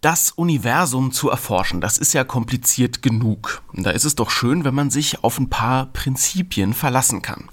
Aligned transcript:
Das 0.00 0.30
Universum 0.30 1.10
zu 1.10 1.28
erforschen, 1.28 1.80
das 1.80 1.98
ist 1.98 2.12
ja 2.12 2.22
kompliziert 2.22 3.02
genug. 3.02 3.62
Da 3.72 3.90
ist 3.90 4.04
es 4.04 4.14
doch 4.14 4.30
schön, 4.30 4.64
wenn 4.64 4.74
man 4.74 4.90
sich 4.90 5.24
auf 5.24 5.40
ein 5.40 5.50
paar 5.50 5.86
Prinzipien 5.86 6.72
verlassen 6.72 7.20
kann. 7.20 7.48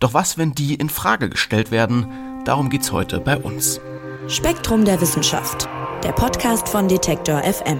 Doch 0.00 0.12
was, 0.12 0.36
wenn 0.36 0.56
die 0.56 0.74
in 0.74 0.88
Frage 0.88 1.28
gestellt 1.28 1.70
werden? 1.70 2.08
Darum 2.44 2.68
geht's 2.68 2.90
heute 2.90 3.20
bei 3.20 3.36
uns. 3.36 3.80
Spektrum 4.26 4.84
der 4.84 5.00
Wissenschaft, 5.00 5.68
der 6.02 6.10
Podcast 6.10 6.68
von 6.68 6.88
Detektor 6.88 7.40
FM. 7.44 7.78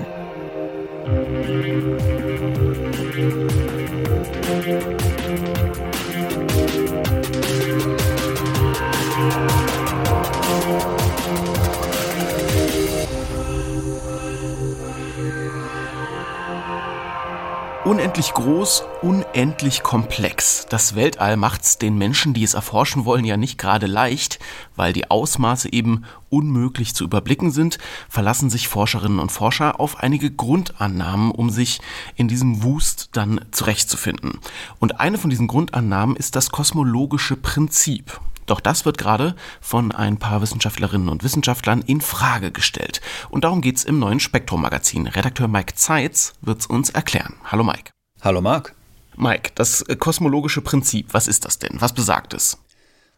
Unendlich 17.94 18.34
groß, 18.34 18.82
unendlich 19.02 19.84
komplex. 19.84 20.66
Das 20.68 20.96
Weltall 20.96 21.36
macht's 21.36 21.78
den 21.78 21.96
Menschen, 21.96 22.34
die 22.34 22.42
es 22.42 22.54
erforschen 22.54 23.04
wollen, 23.04 23.24
ja 23.24 23.36
nicht 23.36 23.56
gerade 23.56 23.86
leicht, 23.86 24.40
weil 24.74 24.92
die 24.92 25.12
Ausmaße 25.12 25.72
eben 25.72 26.02
unmöglich 26.28 26.96
zu 26.96 27.04
überblicken 27.04 27.52
sind, 27.52 27.78
verlassen 28.08 28.50
sich 28.50 28.66
Forscherinnen 28.66 29.20
und 29.20 29.30
Forscher 29.30 29.78
auf 29.78 30.00
einige 30.00 30.32
Grundannahmen, 30.32 31.30
um 31.30 31.50
sich 31.50 31.80
in 32.16 32.26
diesem 32.26 32.64
Wust 32.64 33.10
dann 33.12 33.40
zurechtzufinden. 33.52 34.40
Und 34.80 34.98
eine 34.98 35.16
von 35.16 35.30
diesen 35.30 35.46
Grundannahmen 35.46 36.16
ist 36.16 36.34
das 36.34 36.50
kosmologische 36.50 37.36
Prinzip. 37.36 38.20
Doch 38.46 38.60
das 38.60 38.84
wird 38.84 38.98
gerade 38.98 39.34
von 39.60 39.92
ein 39.92 40.18
paar 40.18 40.42
Wissenschaftlerinnen 40.42 41.08
und 41.08 41.24
Wissenschaftlern 41.24 41.82
in 41.82 42.00
Frage 42.00 42.50
gestellt. 42.50 43.00
Und 43.30 43.44
darum 43.44 43.60
geht's 43.60 43.84
im 43.84 43.98
neuen 43.98 44.20
Spektrum-Magazin. 44.20 45.06
Redakteur 45.06 45.48
Mike 45.48 45.74
Zeitz 45.74 46.34
wird's 46.40 46.66
uns 46.66 46.90
erklären. 46.90 47.34
Hallo 47.44 47.64
Mike. 47.64 47.90
Hallo 48.20 48.40
Marc. 48.40 48.74
Mike, 49.16 49.52
das 49.54 49.84
kosmologische 49.98 50.60
Prinzip, 50.60 51.14
was 51.14 51.28
ist 51.28 51.44
das 51.44 51.58
denn? 51.58 51.80
Was 51.80 51.92
besagt 51.92 52.34
es? 52.34 52.58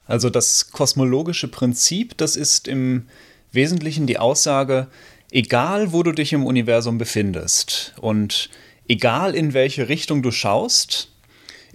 Also 0.07 0.31
das 0.31 0.71
kosmologische 0.71 1.49
Prinzip, 1.49 2.17
das 2.17 2.37
ist 2.37 2.69
im 2.69 3.09
Wesentlichen 3.51 4.07
die 4.07 4.19
Aussage, 4.19 4.89
egal 5.31 5.93
wo 5.93 6.03
du 6.03 6.13
dich 6.13 6.33
im 6.33 6.45
Universum 6.45 6.99
befindest 6.99 7.95
und 8.01 8.51
egal 8.89 9.35
in 9.35 9.55
welche 9.55 9.89
Richtung 9.89 10.23
du 10.23 10.31
schaust, 10.31 11.11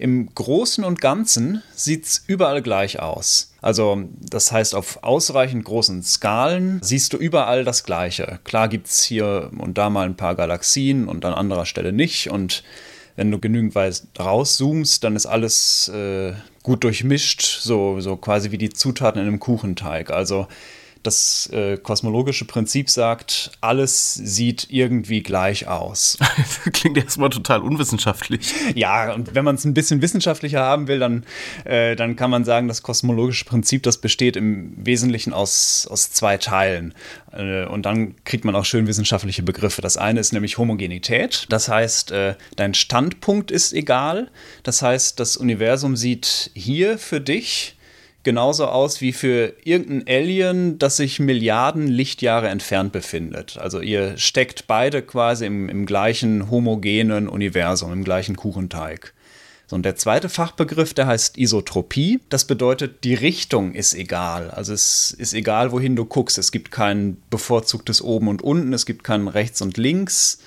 im 0.02 0.34
Großen 0.34 0.82
und 0.82 1.00
Ganzen 1.00 1.62
sieht 1.76 2.06
es 2.06 2.24
überall 2.26 2.60
gleich 2.60 2.98
aus. 2.98 3.52
Also 3.60 4.02
das 4.18 4.50
heißt, 4.50 4.74
auf 4.74 5.04
ausreichend 5.04 5.64
großen 5.64 6.02
Skalen 6.02 6.80
siehst 6.82 7.12
du 7.12 7.18
überall 7.18 7.62
das 7.62 7.84
Gleiche. 7.84 8.40
Klar 8.42 8.66
gibt 8.66 8.88
es 8.88 9.04
hier 9.04 9.52
und 9.56 9.78
da 9.78 9.90
mal 9.90 10.06
ein 10.06 10.16
paar 10.16 10.34
Galaxien 10.34 11.06
und 11.06 11.24
an 11.24 11.34
anderer 11.34 11.66
Stelle 11.66 11.92
nicht. 11.92 12.30
Und 12.30 12.64
wenn 13.14 13.30
du 13.30 13.38
genügend 13.38 13.76
weit 13.76 14.02
rauszoomst, 14.18 15.04
dann 15.04 15.14
ist 15.14 15.26
alles 15.26 15.86
äh, 15.86 16.32
gut 16.64 16.82
durchmischt, 16.82 17.60
so, 17.60 18.00
so 18.00 18.16
quasi 18.16 18.50
wie 18.50 18.58
die 18.58 18.70
Zutaten 18.70 19.22
in 19.22 19.28
einem 19.28 19.38
Kuchenteig. 19.38 20.10
Also 20.10 20.48
das 21.02 21.48
äh, 21.52 21.76
kosmologische 21.76 22.44
Prinzip 22.44 22.88
sagt, 22.88 23.50
alles 23.60 24.14
sieht 24.14 24.68
irgendwie 24.70 25.22
gleich 25.22 25.66
aus. 25.66 26.18
Klingt 26.72 26.96
erstmal 26.96 27.30
total 27.30 27.60
unwissenschaftlich. 27.60 28.52
Ja, 28.74 29.12
und 29.12 29.34
wenn 29.34 29.44
man 29.44 29.56
es 29.56 29.64
ein 29.64 29.74
bisschen 29.74 30.02
wissenschaftlicher 30.02 30.60
haben 30.60 30.88
will, 30.88 30.98
dann, 30.98 31.24
äh, 31.64 31.96
dann 31.96 32.16
kann 32.16 32.30
man 32.30 32.44
sagen, 32.44 32.68
das 32.68 32.82
kosmologische 32.82 33.44
Prinzip, 33.44 33.82
das 33.82 33.98
besteht 33.98 34.36
im 34.36 34.72
Wesentlichen 34.76 35.32
aus, 35.32 35.88
aus 35.90 36.10
zwei 36.12 36.38
Teilen. 36.38 36.94
Äh, 37.32 37.66
und 37.66 37.84
dann 37.86 38.14
kriegt 38.24 38.44
man 38.44 38.54
auch 38.54 38.64
schön 38.64 38.86
wissenschaftliche 38.86 39.42
Begriffe. 39.42 39.82
Das 39.82 39.96
eine 39.96 40.20
ist 40.20 40.32
nämlich 40.32 40.58
Homogenität. 40.58 41.46
Das 41.48 41.68
heißt, 41.68 42.12
äh, 42.12 42.34
dein 42.56 42.74
Standpunkt 42.74 43.50
ist 43.50 43.72
egal. 43.72 44.30
Das 44.62 44.82
heißt, 44.82 45.18
das 45.18 45.36
Universum 45.36 45.96
sieht 45.96 46.50
hier 46.54 46.98
für 46.98 47.20
dich 47.20 47.76
genauso 48.22 48.66
aus 48.66 49.00
wie 49.00 49.12
für 49.12 49.54
irgendein 49.64 50.04
Alien, 50.06 50.78
das 50.78 50.96
sich 50.96 51.18
Milliarden 51.18 51.86
Lichtjahre 51.86 52.48
entfernt 52.48 52.92
befindet. 52.92 53.58
Also 53.58 53.80
ihr 53.80 54.16
steckt 54.18 54.66
beide 54.66 55.02
quasi 55.02 55.46
im, 55.46 55.68
im 55.68 55.86
gleichen 55.86 56.50
homogenen 56.50 57.28
Universum, 57.28 57.92
im 57.92 58.04
gleichen 58.04 58.36
Kuchenteig. 58.36 59.12
So, 59.66 59.76
und 59.76 59.84
der 59.84 59.96
zweite 59.96 60.28
Fachbegriff, 60.28 60.92
der 60.92 61.06
heißt 61.06 61.38
Isotropie. 61.38 62.20
Das 62.28 62.44
bedeutet, 62.44 63.04
die 63.04 63.14
Richtung 63.14 63.74
ist 63.74 63.94
egal. 63.94 64.50
Also 64.50 64.72
es 64.74 65.12
ist 65.12 65.32
egal, 65.32 65.72
wohin 65.72 65.96
du 65.96 66.04
guckst. 66.04 66.38
Es 66.38 66.52
gibt 66.52 66.70
kein 66.70 67.16
bevorzugtes 67.30 68.02
Oben 68.02 68.28
und 68.28 68.42
Unten, 68.42 68.72
es 68.72 68.86
gibt 68.86 69.02
kein 69.02 69.28
Rechts 69.28 69.62
und 69.62 69.78
Links. 69.78 70.38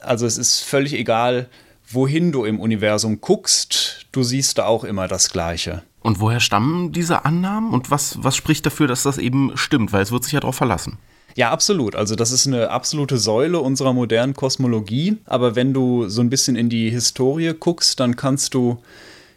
Also 0.00 0.26
es 0.26 0.38
ist 0.38 0.60
völlig 0.60 0.94
egal, 0.94 1.48
wohin 1.88 2.32
du 2.32 2.44
im 2.44 2.58
Universum 2.58 3.20
guckst. 3.20 4.06
Du 4.10 4.22
siehst 4.22 4.58
da 4.58 4.64
auch 4.64 4.84
immer 4.84 5.06
das 5.06 5.30
Gleiche. 5.30 5.82
Und 6.06 6.20
woher 6.20 6.38
stammen 6.38 6.92
diese 6.92 7.24
Annahmen 7.24 7.72
und 7.72 7.90
was, 7.90 8.22
was 8.22 8.36
spricht 8.36 8.64
dafür, 8.64 8.86
dass 8.86 9.02
das 9.02 9.18
eben 9.18 9.50
stimmt? 9.56 9.92
Weil 9.92 10.04
es 10.04 10.12
wird 10.12 10.22
sich 10.22 10.34
ja 10.34 10.38
darauf 10.38 10.54
verlassen. 10.54 10.98
Ja, 11.34 11.50
absolut. 11.50 11.96
Also 11.96 12.14
das 12.14 12.30
ist 12.30 12.46
eine 12.46 12.70
absolute 12.70 13.18
Säule 13.18 13.58
unserer 13.58 13.92
modernen 13.92 14.32
Kosmologie. 14.32 15.16
Aber 15.24 15.56
wenn 15.56 15.74
du 15.74 16.08
so 16.08 16.20
ein 16.20 16.30
bisschen 16.30 16.54
in 16.54 16.68
die 16.68 16.90
Historie 16.90 17.52
guckst, 17.58 17.98
dann 17.98 18.14
kannst 18.14 18.54
du 18.54 18.80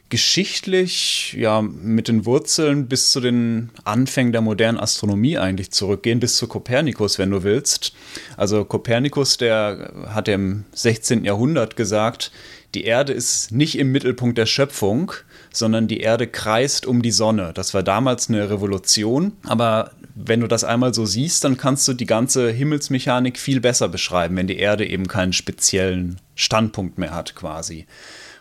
geschichtlich 0.09 1.33
ja 1.33 1.63
mit 1.63 2.07
den 2.07 2.27
Wurzeln 2.27 2.87
bis 2.87 3.09
zu 3.09 3.19
den 3.19 3.71
Anfängen 3.83 4.31
der 4.31 4.41
modernen 4.41 4.79
Astronomie 4.79 5.39
eigentlich 5.39 5.71
zurückgehen, 5.71 6.19
bis 6.19 6.37
zu 6.37 6.47
Kopernikus, 6.47 7.17
wenn 7.17 7.31
du 7.31 7.41
willst. 7.41 7.93
Also 8.37 8.63
Kopernikus, 8.63 9.37
der 9.37 9.91
hat 10.09 10.27
im 10.27 10.65
16. 10.73 11.25
Jahrhundert 11.25 11.75
gesagt, 11.75 12.31
die 12.75 12.83
Erde 12.83 13.13
ist 13.13 13.51
nicht 13.51 13.75
im 13.79 13.91
Mittelpunkt 13.91 14.37
der 14.37 14.45
Schöpfung, 14.45 15.13
sondern 15.51 15.87
die 15.87 15.99
Erde 15.99 16.27
kreist 16.27 16.85
um 16.85 17.01
die 17.01 17.11
Sonne. 17.11 17.51
Das 17.53 17.73
war 17.73 17.83
damals 17.83 18.29
eine 18.29 18.49
Revolution, 18.49 19.33
aber 19.45 19.91
wenn 20.15 20.41
du 20.41 20.47
das 20.47 20.63
einmal 20.63 20.93
so 20.93 21.05
siehst, 21.05 21.43
dann 21.43 21.57
kannst 21.57 21.87
du 21.87 21.93
die 21.93 22.05
ganze 22.05 22.51
Himmelsmechanik 22.51 23.39
viel 23.39 23.61
besser 23.61 23.87
beschreiben, 23.87 24.35
wenn 24.35 24.47
die 24.47 24.57
Erde 24.57 24.85
eben 24.87 25.07
keinen 25.07 25.33
speziellen 25.33 26.19
Standpunkt 26.35 26.97
mehr 26.97 27.13
hat 27.13 27.35
quasi. 27.35 27.85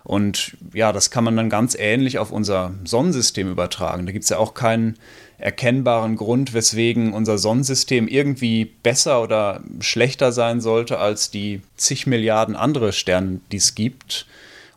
Und 0.05 0.57
ja, 0.73 0.93
das 0.93 1.11
kann 1.11 1.25
man 1.25 1.37
dann 1.37 1.51
ganz 1.51 1.77
ähnlich 1.79 2.19
auf 2.19 2.33
unser 2.33 2.73
Sonnensystem 2.85 3.51
übertragen. 3.51 4.07
Da 4.07 4.13
gibt 4.13 4.25
es 4.25 4.31
ja 4.31 4.39
auch 4.39 4.55
keinen 4.55 4.97
erkennbaren 5.37 6.17
Grund, 6.17 6.55
weswegen 6.55 7.13
unser 7.13 7.39
Sonnensystem 7.39 8.09
irgendwie 8.09 8.65
besser 8.65 9.23
oder 9.23 9.63
schlechter 9.81 10.33
sein 10.33 10.61
sollte 10.61 10.99
als 10.99 11.31
die 11.31 11.61
zig 11.77 12.07
Milliarden 12.07 12.57
andere 12.57 12.93
Sterne, 12.93 13.41
die 13.53 13.59
es 13.59 13.75
gibt 13.75 14.27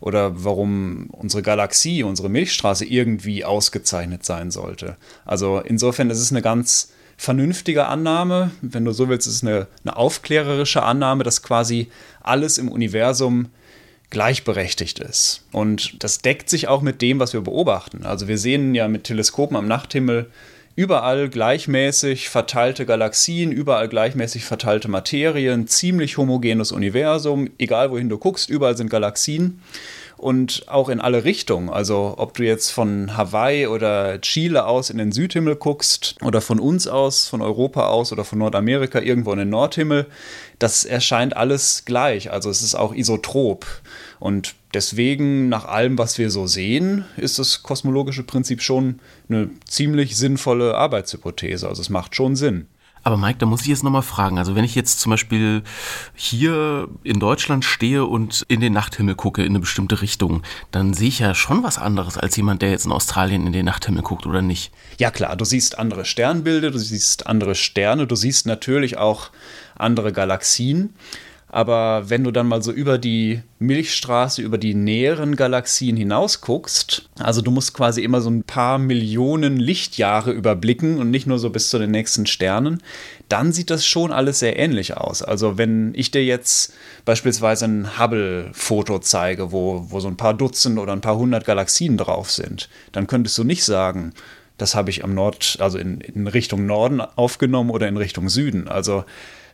oder 0.02 0.44
warum 0.44 1.08
unsere 1.12 1.44
Galaxie, 1.44 2.04
unsere 2.04 2.28
Milchstraße 2.28 2.86
irgendwie 2.86 3.46
ausgezeichnet 3.46 4.26
sein 4.26 4.52
sollte. 4.52 4.98
Also 5.26 5.60
insofern 5.60 6.10
ist 6.10 6.20
es 6.20 6.32
eine 6.32 6.42
ganz 6.42 6.92
vernünftige 7.18 7.86
Annahme. 7.86 8.52
Wenn 8.62 8.84
du 8.84 8.92
so 8.92 9.08
willst, 9.08 9.28
ist 9.28 9.36
es 9.36 9.44
eine, 9.44 9.68
eine 9.86 9.96
aufklärerische 9.96 10.82
Annahme, 10.84 11.24
dass 11.24 11.44
quasi 11.44 11.90
alles 12.20 12.58
im 12.58 12.68
Universum 12.68 13.50
gleichberechtigt 14.10 15.00
ist. 15.00 15.46
Und 15.52 16.04
das 16.04 16.20
deckt 16.20 16.50
sich 16.50 16.68
auch 16.68 16.82
mit 16.82 17.02
dem, 17.02 17.20
was 17.20 17.34
wir 17.34 17.42
beobachten. 17.42 18.04
Also 18.04 18.28
wir 18.28 18.40
sehen 18.40 18.74
ja 18.76 18.88
mit 18.88 19.06
Teleskopen 19.06 19.56
am 19.56 19.68
Nachthimmel 19.68 20.32
überall 20.76 21.30
gleichmäßig 21.30 22.30
verteilte 22.30 22.86
Galaxien, 22.86 23.52
überall 23.52 23.88
gleichmäßig 23.88 24.46
verteilte 24.46 24.88
Materien, 24.88 25.68
ziemlich 25.68 26.18
homogenes 26.18 26.72
Universum, 26.72 27.50
egal 27.58 27.92
wohin 27.92 28.10
du 28.10 28.18
guckst, 28.18 28.50
überall 28.50 28.78
sind 28.78 28.90
Galaxien 28.90 29.62
und 30.22 30.68
auch 30.68 30.88
in 30.90 31.02
alle 31.02 31.24
Richtungen. 31.24 31.70
Also 31.70 32.14
ob 32.18 32.36
du 32.36 32.44
jetzt 32.44 32.70
von 32.70 33.18
Hawaii 33.18 33.66
oder 33.66 34.22
Chile 34.22 34.68
aus 34.68 34.92
in 34.92 35.00
den 35.00 35.12
Südhimmel 35.12 35.56
guckst 35.56 36.16
oder 36.24 36.42
von 36.42 36.60
uns 36.60 36.88
aus, 36.88 37.28
von 37.28 37.42
Europa 37.42 37.88
aus 37.88 38.12
oder 38.12 38.24
von 38.24 38.38
Nordamerika 38.38 39.00
irgendwo 39.02 39.32
in 39.32 39.40
den 39.40 39.50
Nordhimmel, 39.50 40.06
das 40.60 40.86
erscheint 40.86 41.36
alles 41.36 41.86
gleich. 41.86 42.32
Also 42.32 42.52
es 42.52 42.62
ist 42.62 42.76
auch 42.76 42.94
isotrop. 42.94 43.66
Und 44.20 44.54
deswegen, 44.76 45.50
nach 45.50 45.66
allem, 45.66 45.98
was 45.98 46.20
wir 46.20 46.30
so 46.30 46.46
sehen, 46.46 47.04
ist 47.18 47.40
das 47.40 47.64
kosmologische 47.64 48.24
Prinzip 48.24 48.62
schon 48.62 49.00
eine 49.28 49.50
ziemlich 49.66 50.16
sinnvolle 50.16 50.76
Arbeitshypothese. 50.76 51.68
Also 51.68 51.82
es 51.82 51.90
macht 51.90 52.16
schon 52.16 52.36
Sinn. 52.36 52.68
Aber 53.04 53.18
Mike, 53.18 53.40
da 53.40 53.46
muss 53.46 53.62
ich 53.62 53.68
jetzt 53.68 53.84
nochmal 53.84 54.04
fragen. 54.04 54.38
Also 54.38 54.56
wenn 54.56 54.64
ich 54.64 54.76
jetzt 54.76 55.00
zum 55.00 55.10
Beispiel 55.10 55.64
hier 56.14 56.88
in 57.04 57.20
Deutschland 57.20 57.66
stehe 57.66 58.06
und 58.06 58.46
in 58.48 58.60
den 58.60 58.74
Nachthimmel 58.74 59.16
gucke 59.16 59.42
in 59.42 59.50
eine 59.50 59.60
bestimmte 59.60 60.02
Richtung, 60.02 60.44
dann 60.72 60.94
sehe 60.94 61.08
ich 61.08 61.20
ja 61.20 61.34
schon 61.34 61.64
was 61.64 61.78
anderes 61.78 62.18
als 62.18 62.36
jemand, 62.36 62.62
der 62.62 62.70
jetzt 62.70 62.86
in 62.86 62.92
Australien 62.92 63.48
in 63.48 63.54
den 63.54 63.66
Nachthimmel 63.66 64.04
guckt, 64.04 64.28
oder 64.28 64.42
nicht? 64.42 64.72
Ja 65.00 65.10
klar, 65.10 65.36
du 65.36 65.46
siehst 65.46 65.80
andere 65.80 66.06
Sternbilder, 66.06 66.70
du 66.70 66.78
siehst 66.78 67.26
andere 67.26 67.56
Sterne, 67.56 68.06
du 68.06 68.16
siehst 68.16 68.46
natürlich 68.46 68.98
auch 68.98 69.32
andere 69.76 70.14
Galaxien. 70.14 70.94
Aber 71.54 72.10
wenn 72.10 72.24
du 72.24 72.32
dann 72.32 72.48
mal 72.48 72.64
so 72.64 72.72
über 72.72 72.98
die 72.98 73.42
Milchstraße, 73.60 74.42
über 74.42 74.58
die 74.58 74.74
näheren 74.74 75.36
Galaxien 75.36 75.98
hinaus 75.98 76.40
guckst, 76.40 77.10
also 77.20 77.42
du 77.42 77.52
musst 77.52 77.74
quasi 77.74 78.02
immer 78.02 78.22
so 78.22 78.30
ein 78.30 78.44
paar 78.44 78.78
Millionen 78.78 79.58
Lichtjahre 79.58 80.32
überblicken 80.32 80.98
und 80.98 81.12
nicht 81.12 81.28
nur 81.28 81.40
so 81.40 81.50
bis 81.50 81.70
zu 81.70 81.78
den 81.78 81.92
nächsten 81.92 82.26
Sternen, 82.26 82.82
dann 83.28 83.52
sieht 83.52 83.70
das 83.70 83.86
schon 83.86 84.14
alles 84.14 84.40
sehr 84.40 84.58
ähnlich 84.58 84.96
aus. 84.96 85.24
Also 85.24 85.58
wenn 85.58 85.92
ich 85.94 86.10
dir 86.10 86.24
jetzt 86.24 86.74
beispielsweise 87.04 87.66
ein 87.66 88.00
Hubble-Foto 88.00 89.00
zeige, 89.00 89.52
wo, 89.52 89.88
wo 89.90 90.00
so 90.00 90.08
ein 90.08 90.16
paar 90.16 90.34
Dutzend 90.34 90.80
oder 90.80 90.94
ein 90.94 91.02
paar 91.02 91.18
hundert 91.18 91.44
Galaxien 91.44 91.98
drauf 91.98 92.32
sind, 92.32 92.70
dann 92.94 93.08
könntest 93.08 93.38
du 93.38 93.44
nicht 93.44 93.66
sagen, 93.66 94.14
das 94.58 94.74
habe 94.74 94.90
ich 94.90 95.04
am 95.04 95.14
Nord, 95.14 95.58
also 95.60 95.78
in, 95.78 96.00
in 96.00 96.28
Richtung 96.28 96.66
Norden 96.66 97.02
aufgenommen 97.02 97.72
oder 97.72 97.90
in 97.90 97.98
Richtung 97.98 98.30
Süden. 98.30 98.70
Also 98.70 99.04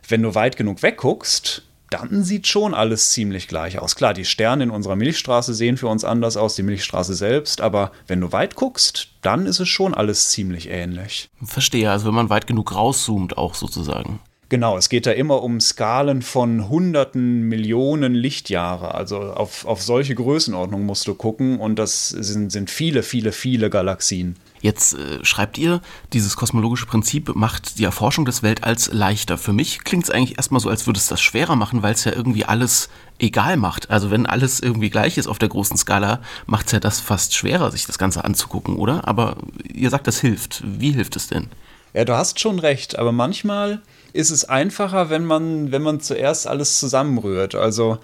wenn 0.06 0.22
du 0.22 0.36
weit 0.36 0.56
genug 0.56 0.84
wegguckst, 0.84 1.64
dann 1.90 2.22
sieht 2.22 2.46
schon 2.46 2.74
alles 2.74 3.10
ziemlich 3.10 3.48
gleich 3.48 3.78
aus. 3.78 3.96
Klar, 3.96 4.14
die 4.14 4.24
Sterne 4.24 4.64
in 4.64 4.70
unserer 4.70 4.96
Milchstraße 4.96 5.54
sehen 5.54 5.76
für 5.76 5.88
uns 5.88 6.04
anders 6.04 6.36
aus, 6.36 6.54
die 6.54 6.62
Milchstraße 6.62 7.14
selbst, 7.14 7.60
aber 7.60 7.92
wenn 8.06 8.20
du 8.20 8.32
weit 8.32 8.54
guckst, 8.54 9.08
dann 9.22 9.46
ist 9.46 9.60
es 9.60 9.68
schon 9.68 9.94
alles 9.94 10.30
ziemlich 10.30 10.68
ähnlich. 10.68 11.28
Verstehe, 11.42 11.90
also 11.90 12.06
wenn 12.06 12.14
man 12.14 12.30
weit 12.30 12.46
genug 12.46 12.74
rauszoomt 12.74 13.38
auch 13.38 13.54
sozusagen. 13.54 14.20
Genau, 14.50 14.78
es 14.78 14.88
geht 14.88 15.04
da 15.04 15.10
immer 15.10 15.42
um 15.42 15.60
Skalen 15.60 16.22
von 16.22 16.70
hunderten 16.70 17.42
Millionen 17.42 18.14
Lichtjahre. 18.14 18.94
Also 18.94 19.18
auf, 19.18 19.66
auf 19.66 19.82
solche 19.82 20.14
Größenordnungen 20.14 20.86
musst 20.86 21.06
du 21.06 21.14
gucken 21.14 21.60
und 21.60 21.78
das 21.78 22.08
sind, 22.08 22.50
sind 22.50 22.70
viele, 22.70 23.02
viele, 23.02 23.32
viele 23.32 23.68
Galaxien. 23.68 24.36
Jetzt 24.60 24.94
äh, 24.94 25.24
schreibt 25.24 25.58
ihr, 25.58 25.80
dieses 26.12 26.36
kosmologische 26.36 26.86
Prinzip 26.86 27.34
macht 27.34 27.78
die 27.78 27.84
Erforschung 27.84 28.24
des 28.24 28.42
Weltalls 28.42 28.90
leichter. 28.92 29.38
Für 29.38 29.52
mich 29.52 29.84
klingt 29.84 30.04
es 30.04 30.10
eigentlich 30.10 30.36
erstmal 30.36 30.60
so, 30.60 30.68
als 30.68 30.86
würde 30.86 30.98
es 30.98 31.08
das 31.08 31.20
schwerer 31.20 31.56
machen, 31.56 31.82
weil 31.82 31.94
es 31.94 32.04
ja 32.04 32.12
irgendwie 32.12 32.44
alles 32.44 32.88
egal 33.18 33.56
macht. 33.56 33.90
Also 33.90 34.10
wenn 34.10 34.26
alles 34.26 34.60
irgendwie 34.60 34.90
gleich 34.90 35.18
ist 35.18 35.26
auf 35.26 35.38
der 35.38 35.48
großen 35.48 35.76
Skala, 35.76 36.20
macht 36.46 36.66
es 36.66 36.72
ja 36.72 36.80
das 36.80 37.00
fast 37.00 37.34
schwerer, 37.34 37.70
sich 37.70 37.86
das 37.86 37.98
Ganze 37.98 38.24
anzugucken, 38.24 38.76
oder? 38.76 39.06
Aber 39.06 39.36
ihr 39.72 39.90
sagt, 39.90 40.06
das 40.06 40.20
hilft. 40.20 40.62
Wie 40.64 40.92
hilft 40.92 41.16
es 41.16 41.28
denn? 41.28 41.48
Ja, 41.94 42.04
du 42.04 42.16
hast 42.16 42.38
schon 42.38 42.58
recht, 42.58 42.98
aber 42.98 43.12
manchmal 43.12 43.80
ist 44.12 44.30
es 44.30 44.44
einfacher, 44.44 45.10
wenn 45.10 45.24
man, 45.24 45.72
wenn 45.72 45.82
man 45.82 46.00
zuerst 46.00 46.46
alles 46.46 46.78
zusammenrührt. 46.78 47.54
Also 47.54 47.98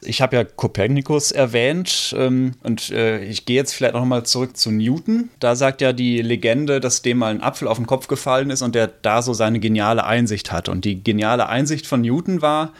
ich 0.00 0.22
habe 0.22 0.36
ja 0.36 0.44
Kopernikus 0.44 1.32
erwähnt 1.32 2.14
ähm, 2.16 2.52
und 2.62 2.90
äh, 2.90 3.22
ich 3.24 3.46
gehe 3.46 3.56
jetzt 3.56 3.74
vielleicht 3.74 3.94
noch 3.94 4.04
mal 4.04 4.24
zurück 4.24 4.56
zu 4.56 4.70
Newton. 4.70 5.30
Da 5.40 5.56
sagt 5.56 5.80
ja 5.80 5.92
die 5.92 6.22
Legende, 6.22 6.80
dass 6.80 7.02
dem 7.02 7.18
mal 7.18 7.30
ein 7.30 7.42
Apfel 7.42 7.68
auf 7.68 7.78
den 7.78 7.86
Kopf 7.86 8.08
gefallen 8.08 8.50
ist 8.50 8.62
und 8.62 8.74
der 8.74 8.86
da 8.86 9.22
so 9.22 9.32
seine 9.32 9.60
geniale 9.60 10.04
Einsicht 10.04 10.52
hat. 10.52 10.68
Und 10.68 10.84
die 10.84 11.02
geniale 11.02 11.48
Einsicht 11.48 11.86
von 11.86 12.02
Newton 12.02 12.42
war, 12.42 12.72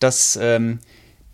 dass 0.00 0.38
ähm, 0.40 0.80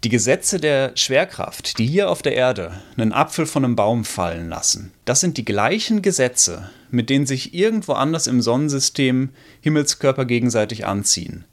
die 0.04 0.10
Gesetze 0.10 0.60
der 0.60 0.92
Schwerkraft, 0.94 1.78
die 1.78 1.86
hier 1.86 2.10
auf 2.10 2.22
der 2.22 2.34
Erde 2.34 2.80
einen 2.96 3.12
Apfel 3.12 3.46
von 3.46 3.64
einem 3.64 3.76
Baum 3.76 4.04
fallen 4.04 4.48
lassen, 4.48 4.92
das 5.04 5.20
sind 5.20 5.38
die 5.38 5.44
gleichen 5.44 6.02
Gesetze, 6.02 6.70
mit 6.90 7.08
denen 7.10 7.26
sich 7.26 7.54
irgendwo 7.54 7.92
anders 7.92 8.26
im 8.26 8.42
Sonnensystem 8.42 9.30
Himmelskörper 9.62 10.26
gegenseitig 10.26 10.86
anziehen. 10.86 11.44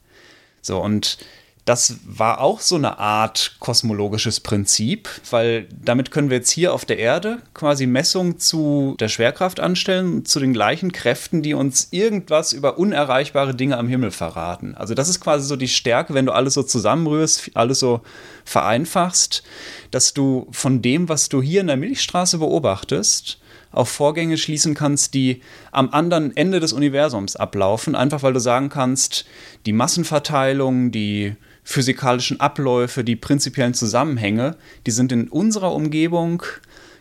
So, 0.61 0.81
und 0.81 1.17
das 1.65 1.95
war 2.05 2.41
auch 2.41 2.59
so 2.59 2.75
eine 2.75 2.99
Art 2.99 3.55
kosmologisches 3.59 4.41
Prinzip, 4.41 5.09
weil 5.29 5.67
damit 5.71 6.11
können 6.11 6.29
wir 6.29 6.37
jetzt 6.37 6.49
hier 6.49 6.73
auf 6.73 6.83
der 6.83 6.99
Erde 6.99 7.41
quasi 7.53 7.85
Messungen 7.85 8.37
zu 8.37 8.95
der 8.99 9.07
Schwerkraft 9.07 9.61
anstellen, 9.61 10.25
zu 10.25 10.41
den 10.41 10.51
gleichen 10.51 10.91
Kräften, 10.91 11.41
die 11.41 11.53
uns 11.53 11.87
irgendwas 11.91 12.51
über 12.51 12.77
unerreichbare 12.77 13.55
Dinge 13.55 13.77
am 13.77 13.87
Himmel 13.87 14.11
verraten. 14.11 14.75
Also 14.75 14.93
das 14.93 15.07
ist 15.07 15.21
quasi 15.21 15.47
so 15.47 15.55
die 15.55 15.69
Stärke, 15.69 16.13
wenn 16.13 16.25
du 16.25 16.33
alles 16.33 16.53
so 16.55 16.63
zusammenrührst, 16.63 17.51
alles 17.53 17.79
so 17.79 18.01
vereinfachst, 18.43 19.43
dass 19.89 20.13
du 20.13 20.47
von 20.51 20.81
dem, 20.81 21.07
was 21.07 21.29
du 21.29 21.41
hier 21.41 21.61
in 21.61 21.67
der 21.67 21.77
Milchstraße 21.77 22.39
beobachtest, 22.39 23.39
auf 23.71 23.89
Vorgänge 23.89 24.37
schließen 24.37 24.75
kannst, 24.75 25.13
die 25.13 25.41
am 25.71 25.89
anderen 25.89 26.35
Ende 26.37 26.59
des 26.59 26.73
Universums 26.73 27.35
ablaufen, 27.35 27.95
einfach 27.95 28.21
weil 28.21 28.33
du 28.33 28.39
sagen 28.39 28.69
kannst, 28.69 29.25
die 29.65 29.73
Massenverteilung, 29.73 30.91
die 30.91 31.35
physikalischen 31.63 32.39
Abläufe, 32.39 33.03
die 33.03 33.15
prinzipiellen 33.15 33.73
Zusammenhänge, 33.73 34.57
die 34.85 34.91
sind 34.91 35.11
in 35.11 35.29
unserer 35.29 35.73
Umgebung 35.73 36.43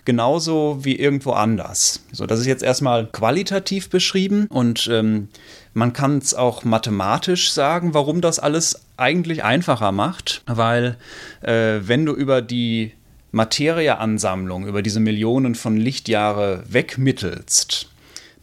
genauso 0.04 0.78
wie 0.82 0.96
irgendwo 0.96 1.32
anders. 1.32 2.00
So, 2.12 2.26
das 2.26 2.40
ist 2.40 2.46
jetzt 2.46 2.62
erstmal 2.62 3.06
qualitativ 3.06 3.88
beschrieben 3.88 4.46
und 4.48 4.88
ähm, 4.90 5.28
man 5.74 5.92
kann 5.92 6.18
es 6.18 6.34
auch 6.34 6.64
mathematisch 6.64 7.52
sagen, 7.52 7.94
warum 7.94 8.20
das 8.20 8.38
alles 8.38 8.82
eigentlich 8.96 9.44
einfacher 9.44 9.92
macht, 9.92 10.42
weil 10.46 10.96
äh, 11.42 11.80
wenn 11.82 12.04
du 12.04 12.12
über 12.14 12.42
die 12.42 12.92
Materieansammlung, 13.30 14.66
über 14.66 14.82
diese 14.82 15.00
Millionen 15.00 15.54
von 15.54 15.76
Lichtjahre 15.76 16.64
wegmittelst, 16.68 17.88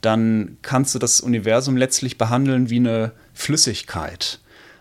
dann 0.01 0.57
kannst 0.61 0.95
du 0.95 0.99
das 0.99 1.19
Universum 1.21 1.77
letztlich 1.77 2.17
behandeln 2.17 2.69
wie 2.69 2.77
eine 2.77 3.11
Flüssigkeit. 3.33 4.39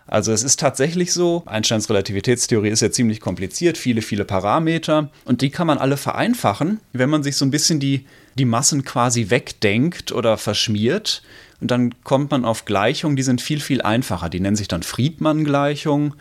Also 0.09 0.33
es 0.33 0.43
ist 0.43 0.59
tatsächlich 0.59 1.13
so, 1.13 1.43
Einsteins 1.45 1.89
Relativitätstheorie 1.89 2.71
ist 2.71 2.81
ja 2.81 2.91
ziemlich 2.91 3.21
kompliziert, 3.21 3.77
viele, 3.77 4.01
viele 4.01 4.25
Parameter 4.25 5.11
und 5.27 5.43
die 5.43 5.51
kann 5.51 5.67
man 5.67 5.77
alle 5.77 5.99
vereinfachen, 5.99 6.81
wenn 6.95 7.11
man 7.11 7.23
sich 7.23 7.37
so 7.37 7.45
ein 7.45 7.51
bisschen 7.51 7.79
die, 7.79 8.07
die 8.37 8.47
Massen 8.47 8.85
quasi 8.85 9.29
wegdenkt 9.29 10.11
oder 10.11 10.39
verschmiert 10.39 11.23
und 11.61 11.71
dann 11.71 12.03
kommt 12.05 12.31
man 12.31 12.47
auf 12.47 12.65
Gleichungen, 12.65 13.17
die 13.17 13.23
sind 13.23 13.43
viel, 13.43 13.61
viel 13.61 13.83
einfacher. 13.83 14.29
Die 14.29 14.41
nennen 14.41 14.57
sich 14.57 14.69
dann 14.69 14.83
Friedmann-Gleichungen 14.83 16.15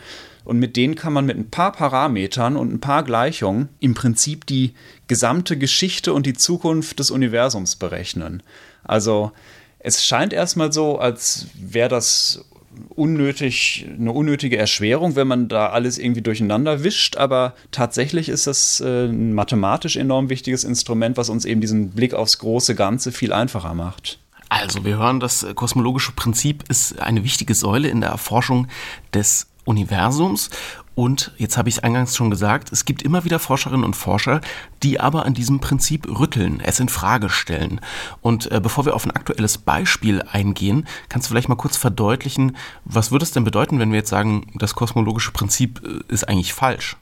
und 0.43 0.59
mit 0.59 0.75
denen 0.75 0.95
kann 0.95 1.13
man 1.13 1.25
mit 1.25 1.37
ein 1.37 1.49
paar 1.49 1.71
Parametern 1.71 2.57
und 2.57 2.73
ein 2.73 2.81
paar 2.81 3.03
Gleichungen 3.03 3.69
im 3.79 3.93
Prinzip 3.93 4.45
die 4.47 4.73
gesamte 5.07 5.57
Geschichte 5.57 6.13
und 6.13 6.25
die 6.25 6.33
Zukunft 6.33 6.99
des 6.99 7.11
Universums 7.11 7.75
berechnen. 7.75 8.43
Also 8.83 9.31
es 9.79 10.05
scheint 10.05 10.33
erstmal 10.33 10.73
so, 10.73 10.99
als 10.99 11.47
wäre 11.53 11.89
das 11.89 12.45
unnötig, 12.89 13.87
eine 13.97 14.11
unnötige 14.11 14.57
Erschwerung, 14.57 15.15
wenn 15.15 15.27
man 15.27 15.47
da 15.47 15.69
alles 15.69 15.97
irgendwie 15.97 16.21
durcheinander 16.21 16.83
wischt, 16.83 17.17
aber 17.17 17.53
tatsächlich 17.71 18.29
ist 18.29 18.47
das 18.47 18.79
äh, 18.79 19.05
ein 19.05 19.33
mathematisch 19.33 19.95
enorm 19.95 20.29
wichtiges 20.29 20.63
Instrument, 20.63 21.17
was 21.17 21.29
uns 21.29 21.45
eben 21.45 21.61
diesen 21.61 21.91
Blick 21.91 22.13
aufs 22.13 22.39
große 22.39 22.75
Ganze 22.75 23.11
viel 23.11 23.33
einfacher 23.33 23.73
macht. 23.73 24.19
Also, 24.49 24.85
wir 24.85 24.97
hören, 24.97 25.19
das 25.19 25.45
kosmologische 25.55 26.13
Prinzip 26.13 26.63
ist 26.69 26.99
eine 26.99 27.23
wichtige 27.23 27.53
Säule 27.53 27.89
in 27.89 28.01
der 28.01 28.11
Erforschung 28.11 28.67
des 29.13 29.47
Universums. 29.65 30.49
Und 30.97 31.31
jetzt 31.37 31.57
habe 31.57 31.69
ich 31.69 31.75
es 31.75 31.83
eingangs 31.83 32.15
schon 32.15 32.31
gesagt, 32.31 32.71
es 32.71 32.83
gibt 32.83 33.03
immer 33.03 33.23
wieder 33.23 33.37
Forscherinnen 33.37 33.85
und 33.85 33.95
Forscher, 33.95 34.41
die 34.81 34.99
aber 34.99 35.27
an 35.27 35.35
diesem 35.35 35.59
Prinzip 35.59 36.07
rütteln, 36.07 36.59
es 36.59 36.79
in 36.79 36.89
Frage 36.89 37.29
stellen. 37.29 37.81
Und 38.21 38.51
äh, 38.51 38.59
bevor 38.59 38.83
wir 38.87 38.95
auf 38.95 39.05
ein 39.05 39.11
aktuelles 39.11 39.59
Beispiel 39.59 40.23
eingehen, 40.31 40.87
kannst 41.07 41.27
du 41.27 41.29
vielleicht 41.29 41.49
mal 41.49 41.55
kurz 41.55 41.77
verdeutlichen, 41.77 42.57
was 42.83 43.11
würde 43.11 43.25
es 43.25 43.31
denn 43.31 43.43
bedeuten, 43.43 43.77
wenn 43.77 43.91
wir 43.91 43.99
jetzt 43.99 44.09
sagen, 44.09 44.47
das 44.55 44.73
kosmologische 44.73 45.31
Prinzip 45.33 45.83
äh, 45.85 46.11
ist 46.11 46.27
eigentlich 46.27 46.55
falsch? 46.55 46.97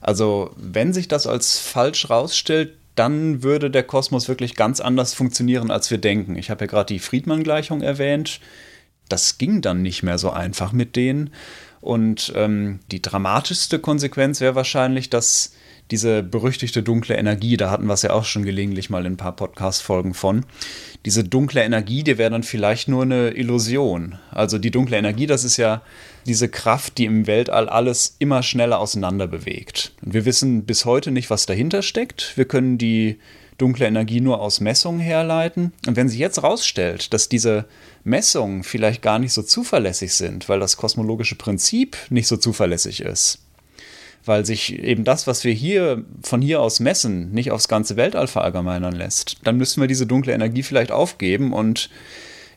Also, 0.00 0.54
wenn 0.56 0.94
sich 0.94 1.06
das 1.06 1.26
als 1.26 1.58
falsch 1.58 2.08
rausstellt, 2.08 2.78
dann 2.94 3.42
würde 3.42 3.70
der 3.70 3.82
Kosmos 3.82 4.28
wirklich 4.28 4.56
ganz 4.56 4.80
anders 4.80 5.12
funktionieren, 5.12 5.70
als 5.70 5.90
wir 5.90 5.98
denken. 5.98 6.34
Ich 6.36 6.48
habe 6.48 6.64
ja 6.64 6.66
gerade 6.66 6.94
die 6.94 6.98
Friedmann-Gleichung 6.98 7.82
erwähnt. 7.82 8.40
Das 9.10 9.36
ging 9.36 9.60
dann 9.60 9.82
nicht 9.82 10.02
mehr 10.02 10.16
so 10.16 10.30
einfach 10.30 10.72
mit 10.72 10.96
denen. 10.96 11.30
Und 11.80 12.32
ähm, 12.36 12.80
die 12.90 13.02
dramatischste 13.02 13.78
Konsequenz 13.78 14.40
wäre 14.40 14.54
wahrscheinlich, 14.54 15.10
dass 15.10 15.52
diese 15.90 16.22
berüchtigte 16.22 16.82
dunkle 16.82 17.16
Energie, 17.16 17.56
da 17.56 17.70
hatten 17.70 17.86
wir 17.86 17.94
es 17.94 18.02
ja 18.02 18.10
auch 18.10 18.24
schon 18.24 18.42
gelegentlich 18.42 18.90
mal 18.90 19.06
in 19.06 19.14
ein 19.14 19.16
paar 19.16 19.34
Podcast-Folgen 19.34 20.14
von, 20.14 20.44
diese 21.06 21.24
dunkle 21.24 21.62
Energie, 21.62 22.02
die 22.02 22.18
wäre 22.18 22.30
dann 22.30 22.42
vielleicht 22.42 22.88
nur 22.88 23.02
eine 23.02 23.30
Illusion. 23.30 24.18
Also 24.30 24.58
die 24.58 24.70
dunkle 24.70 24.98
Energie, 24.98 25.26
das 25.26 25.44
ist 25.44 25.56
ja 25.56 25.82
diese 26.26 26.48
Kraft, 26.48 26.98
die 26.98 27.06
im 27.06 27.26
Weltall 27.26 27.68
alles 27.68 28.16
immer 28.18 28.42
schneller 28.42 28.78
auseinander 28.78 29.26
bewegt. 29.26 29.92
Und 30.04 30.12
wir 30.12 30.24
wissen 30.24 30.64
bis 30.64 30.84
heute 30.84 31.10
nicht, 31.10 31.30
was 31.30 31.46
dahinter 31.46 31.82
steckt. 31.82 32.36
Wir 32.36 32.44
können 32.44 32.76
die 32.76 33.18
dunkle 33.58 33.86
Energie 33.86 34.20
nur 34.20 34.40
aus 34.40 34.60
Messungen 34.60 35.00
herleiten. 35.00 35.72
Und 35.86 35.96
wenn 35.96 36.08
sich 36.08 36.18
jetzt 36.18 36.36
herausstellt, 36.36 37.12
dass 37.12 37.28
diese 37.28 37.66
Messungen 38.04 38.62
vielleicht 38.62 39.02
gar 39.02 39.18
nicht 39.18 39.32
so 39.32 39.42
zuverlässig 39.42 40.14
sind, 40.14 40.48
weil 40.48 40.60
das 40.60 40.76
kosmologische 40.76 41.34
Prinzip 41.34 41.96
nicht 42.08 42.28
so 42.28 42.36
zuverlässig 42.36 43.00
ist, 43.00 43.40
weil 44.24 44.46
sich 44.46 44.78
eben 44.78 45.04
das, 45.04 45.26
was 45.26 45.44
wir 45.44 45.52
hier 45.52 46.04
von 46.22 46.40
hier 46.40 46.60
aus 46.60 46.80
messen, 46.80 47.32
nicht 47.32 47.50
aufs 47.50 47.68
ganze 47.68 47.96
Weltall 47.96 48.28
verallgemeinern 48.28 48.94
lässt, 48.94 49.36
dann 49.42 49.56
müssen 49.56 49.80
wir 49.80 49.88
diese 49.88 50.06
dunkle 50.06 50.32
Energie 50.32 50.62
vielleicht 50.62 50.92
aufgeben 50.92 51.52
und 51.52 51.90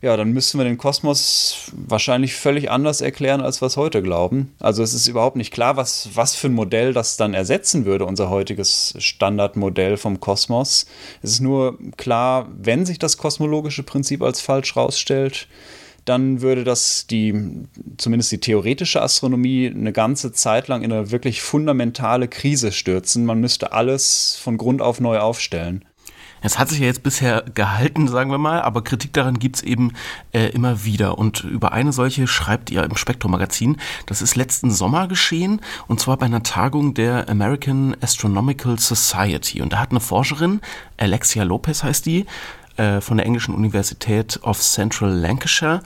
ja, 0.01 0.17
dann 0.17 0.31
müssten 0.31 0.57
wir 0.57 0.65
den 0.65 0.79
Kosmos 0.79 1.71
wahrscheinlich 1.73 2.33
völlig 2.33 2.71
anders 2.71 3.01
erklären, 3.01 3.41
als 3.41 3.61
wir 3.61 3.67
es 3.67 3.77
heute 3.77 4.01
glauben. 4.01 4.53
Also 4.59 4.81
es 4.81 4.95
ist 4.95 5.07
überhaupt 5.07 5.35
nicht 5.35 5.53
klar, 5.53 5.77
was, 5.77 6.09
was 6.15 6.35
für 6.35 6.47
ein 6.47 6.53
Modell 6.53 6.91
das 6.91 7.17
dann 7.17 7.35
ersetzen 7.35 7.85
würde, 7.85 8.05
unser 8.05 8.29
heutiges 8.31 8.95
Standardmodell 8.97 9.97
vom 9.97 10.19
Kosmos. 10.19 10.87
Es 11.21 11.33
ist 11.33 11.41
nur 11.41 11.77
klar, 11.97 12.49
wenn 12.57 12.85
sich 12.85 12.97
das 12.97 13.17
kosmologische 13.17 13.83
Prinzip 13.83 14.23
als 14.23 14.41
falsch 14.41 14.75
rausstellt, 14.75 15.47
dann 16.05 16.41
würde 16.41 16.63
das 16.63 17.05
die, 17.05 17.33
zumindest 17.97 18.31
die 18.31 18.39
theoretische 18.39 19.03
Astronomie, 19.03 19.71
eine 19.73 19.93
ganze 19.93 20.31
Zeit 20.31 20.67
lang 20.67 20.81
in 20.81 20.91
eine 20.91 21.11
wirklich 21.11 21.43
fundamentale 21.43 22.27
Krise 22.27 22.71
stürzen. 22.71 23.23
Man 23.23 23.39
müsste 23.39 23.71
alles 23.71 24.35
von 24.41 24.57
Grund 24.57 24.81
auf 24.81 24.99
neu 24.99 25.19
aufstellen. 25.19 25.85
Es 26.41 26.57
hat 26.57 26.69
sich 26.69 26.79
ja 26.79 26.87
jetzt 26.87 27.03
bisher 27.03 27.43
gehalten, 27.53 28.07
sagen 28.07 28.31
wir 28.31 28.39
mal, 28.39 28.61
aber 28.61 28.83
Kritik 28.83 29.13
daran 29.13 29.37
gibt's 29.39 29.61
eben 29.61 29.93
äh, 30.33 30.47
immer 30.47 30.83
wieder. 30.83 31.17
Und 31.17 31.43
über 31.43 31.71
eine 31.71 31.93
solche 31.93 32.27
schreibt 32.27 32.71
ihr 32.71 32.83
im 32.83 32.97
Spektrum-Magazin. 32.97 33.77
Das 34.07 34.21
ist 34.21 34.35
letzten 34.35 34.71
Sommer 34.71 35.07
geschehen, 35.07 35.61
und 35.87 35.99
zwar 35.99 36.17
bei 36.17 36.25
einer 36.25 36.43
Tagung 36.43 36.93
der 36.93 37.29
American 37.29 37.95
Astronomical 38.01 38.79
Society. 38.79 39.61
Und 39.61 39.73
da 39.73 39.79
hat 39.79 39.91
eine 39.91 39.99
Forscherin, 39.99 40.61
Alexia 40.97 41.43
Lopez 41.43 41.83
heißt 41.83 42.05
die, 42.05 42.25
äh, 42.77 43.01
von 43.01 43.17
der 43.17 43.25
englischen 43.25 43.53
Universität 43.53 44.39
of 44.43 44.59
Central 44.59 45.11
Lancashire, 45.11 45.81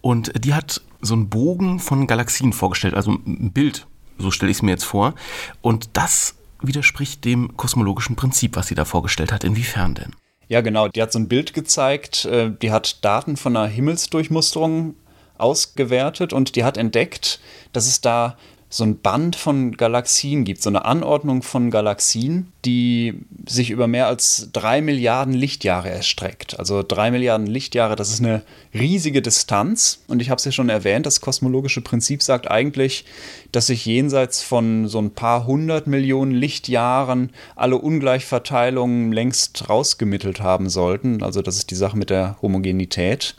und 0.00 0.32
die 0.44 0.54
hat 0.54 0.80
so 1.00 1.14
einen 1.14 1.28
Bogen 1.28 1.78
von 1.78 2.06
Galaxien 2.06 2.52
vorgestellt, 2.52 2.94
also 2.94 3.12
ein 3.12 3.52
Bild, 3.52 3.86
so 4.18 4.30
stelle 4.30 4.50
ich 4.50 4.58
es 4.58 4.62
mir 4.62 4.72
jetzt 4.72 4.84
vor. 4.84 5.14
Und 5.62 5.90
das 5.94 6.34
widerspricht 6.62 7.24
dem 7.24 7.56
kosmologischen 7.56 8.16
Prinzip, 8.16 8.56
was 8.56 8.68
sie 8.68 8.74
da 8.74 8.84
vorgestellt 8.84 9.32
hat. 9.32 9.44
Inwiefern 9.44 9.94
denn? 9.94 10.14
Ja, 10.48 10.60
genau. 10.60 10.88
Die 10.88 11.00
hat 11.00 11.12
so 11.12 11.18
ein 11.18 11.28
Bild 11.28 11.54
gezeigt, 11.54 12.24
äh, 12.24 12.50
die 12.50 12.72
hat 12.72 13.04
Daten 13.04 13.36
von 13.36 13.56
einer 13.56 13.68
Himmelsdurchmusterung 13.68 14.96
ausgewertet 15.38 16.32
und 16.32 16.56
die 16.56 16.64
hat 16.64 16.76
entdeckt, 16.76 17.40
dass 17.72 17.86
es 17.86 18.00
da 18.00 18.36
so 18.72 18.84
ein 18.84 19.00
Band 19.00 19.34
von 19.34 19.76
Galaxien 19.76 20.44
gibt, 20.44 20.62
so 20.62 20.70
eine 20.70 20.84
Anordnung 20.84 21.42
von 21.42 21.72
Galaxien, 21.72 22.52
die 22.64 23.14
sich 23.44 23.70
über 23.70 23.88
mehr 23.88 24.06
als 24.06 24.50
drei 24.52 24.80
Milliarden 24.80 25.34
Lichtjahre 25.34 25.90
erstreckt. 25.90 26.56
Also 26.56 26.84
drei 26.86 27.10
Milliarden 27.10 27.48
Lichtjahre, 27.48 27.96
das 27.96 28.10
ist 28.10 28.20
eine 28.20 28.42
riesige 28.72 29.22
Distanz. 29.22 30.02
Und 30.06 30.22
ich 30.22 30.30
habe 30.30 30.38
es 30.38 30.44
ja 30.44 30.52
schon 30.52 30.68
erwähnt, 30.68 31.04
das 31.04 31.20
kosmologische 31.20 31.80
Prinzip 31.80 32.22
sagt 32.22 32.48
eigentlich, 32.48 33.04
dass 33.50 33.66
sich 33.66 33.84
jenseits 33.86 34.40
von 34.40 34.86
so 34.86 35.00
ein 35.00 35.10
paar 35.10 35.46
hundert 35.46 35.88
Millionen 35.88 36.32
Lichtjahren 36.32 37.30
alle 37.56 37.76
Ungleichverteilungen 37.76 39.10
längst 39.10 39.68
rausgemittelt 39.68 40.42
haben 40.42 40.68
sollten. 40.68 41.24
Also 41.24 41.42
das 41.42 41.56
ist 41.56 41.72
die 41.72 41.76
Sache 41.76 41.98
mit 41.98 42.08
der 42.08 42.36
Homogenität. 42.40 43.34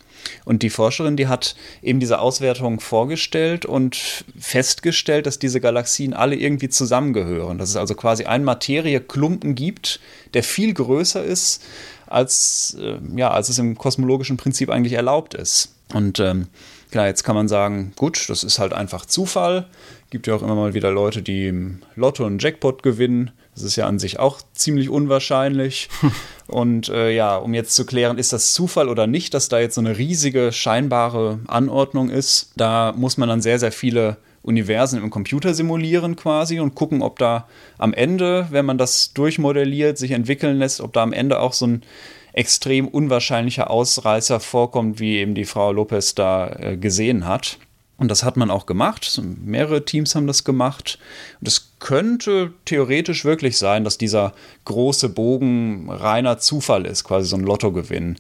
Und 0.46 0.64
die 0.64 0.70
Forscherin, 0.70 1.18
die 1.18 1.28
hat 1.28 1.56
eben 1.82 2.00
diese 2.00 2.20
Auswertung 2.20 2.80
vorgestellt 2.80 3.66
und 3.66 4.26
festgestellt, 4.40 5.26
dass 5.26 5.40
diese 5.40 5.62
Galaxien 5.62 6.14
alle 6.14 6.36
irgendwie 6.36 6.70
zusammengehören. 6.70 7.58
Dass 7.58 7.70
es 7.70 7.76
also 7.76 7.96
quasi 7.96 8.26
einen 8.26 8.44
Materieklumpen 8.44 9.56
gibt, 9.56 10.00
der 10.34 10.44
viel 10.44 10.74
größer 10.74 11.24
ist, 11.24 11.64
als, 12.08 12.78
äh, 12.80 12.98
ja, 13.16 13.32
als 13.32 13.50
es 13.50 13.58
im 13.58 13.78
kosmologischen 13.78 14.38
Prinzip 14.38 14.70
eigentlich 14.70 14.94
erlaubt 14.94 15.34
ist. 15.34 15.74
Und 15.94 16.20
ähm, 16.20 16.48
klar, 16.92 17.08
jetzt 17.08 17.24
kann 17.24 17.36
man 17.36 17.48
sagen, 17.48 17.94
gut, 17.96 18.30
das 18.30 18.44
ist 18.44 18.60
halt 18.60 18.74
einfach 18.74 19.06
Zufall. 19.06 19.68
Gibt 20.10 20.28
ja 20.28 20.36
auch 20.36 20.42
immer 20.44 20.56
mal 20.56 20.74
wieder 20.74 20.92
Leute, 20.92 21.22
die 21.22 21.48
im 21.48 21.82
Lotto 21.96 22.26
einen 22.26 22.40
Jackpot 22.40 22.84
gewinnen. 22.84 23.32
Das 23.54 23.64
ist 23.64 23.76
ja 23.76 23.86
an 23.86 24.00
sich 24.00 24.20
auch 24.20 24.42
ziemlich 24.54 24.90
unwahrscheinlich. 24.90 25.90
Und 26.48 26.90
äh, 26.90 27.12
ja, 27.12 27.38
um 27.38 27.54
jetzt 27.54 27.76
zu 27.76 27.86
klären, 27.86 28.18
ist 28.18 28.34
das 28.34 28.54
Zufall 28.54 28.90
oder 28.90 29.08
nicht, 29.08 29.34
dass 29.34 29.50
da 29.50 29.60
jetzt 29.60 29.76
so 29.76 29.82
eine 29.82 29.98
riesige 29.98 30.52
scheinbare 30.52 31.40
Anordnung 31.48 32.10
ist, 32.10 32.52
da 32.56 32.94
muss 32.96 33.18
man 33.18 33.30
dann 33.30 33.42
sehr, 33.42 33.60
sehr 33.60 33.72
viele 33.72 34.18
Universen 34.44 35.02
im 35.02 35.10
Computer 35.10 35.54
simulieren 35.54 36.16
quasi 36.16 36.60
und 36.60 36.76
gucken, 36.76 37.02
ob 37.02 37.20
da 37.20 37.48
am 37.78 37.94
Ende, 37.94 38.48
wenn 38.50 38.66
man 38.66 38.78
das 38.78 39.14
durchmodelliert, 39.14 39.98
sich 39.98 40.12
entwickeln 40.12 40.58
lässt, 40.58 40.82
ob 40.82 40.94
da 40.94 41.04
am 41.04 41.14
Ende 41.14 41.40
auch 41.40 41.54
so 41.54 41.68
ein 41.68 41.84
extrem 42.34 42.88
unwahrscheinlicher 42.88 43.70
Ausreißer 43.70 44.40
vorkommt, 44.40 45.00
wie 45.00 45.18
eben 45.18 45.36
die 45.36 45.46
Frau 45.46 45.72
Lopez 45.72 46.16
da 46.16 46.48
äh, 46.48 46.78
gesehen 46.78 47.28
hat. 47.28 47.60
Und 48.02 48.08
das 48.08 48.24
hat 48.24 48.36
man 48.36 48.50
auch 48.50 48.66
gemacht. 48.66 49.22
Mehrere 49.46 49.86
Teams 49.86 50.16
haben 50.16 50.26
das 50.26 50.44
gemacht. 50.44 50.98
Und 51.40 51.48
es 51.48 51.74
könnte 51.78 52.52
theoretisch 52.66 53.26
wirklich 53.26 53.60
sein, 53.60 53.84
dass 53.84 54.00
dieser 54.00 54.34
große 54.66 55.10
Bogen 55.10 55.88
reiner 55.88 56.40
Zufall 56.40 56.88
ist, 56.88 57.04
quasi 57.04 57.28
so 57.28 57.36
ein 57.36 57.44
Lottogewinn. 57.44 58.16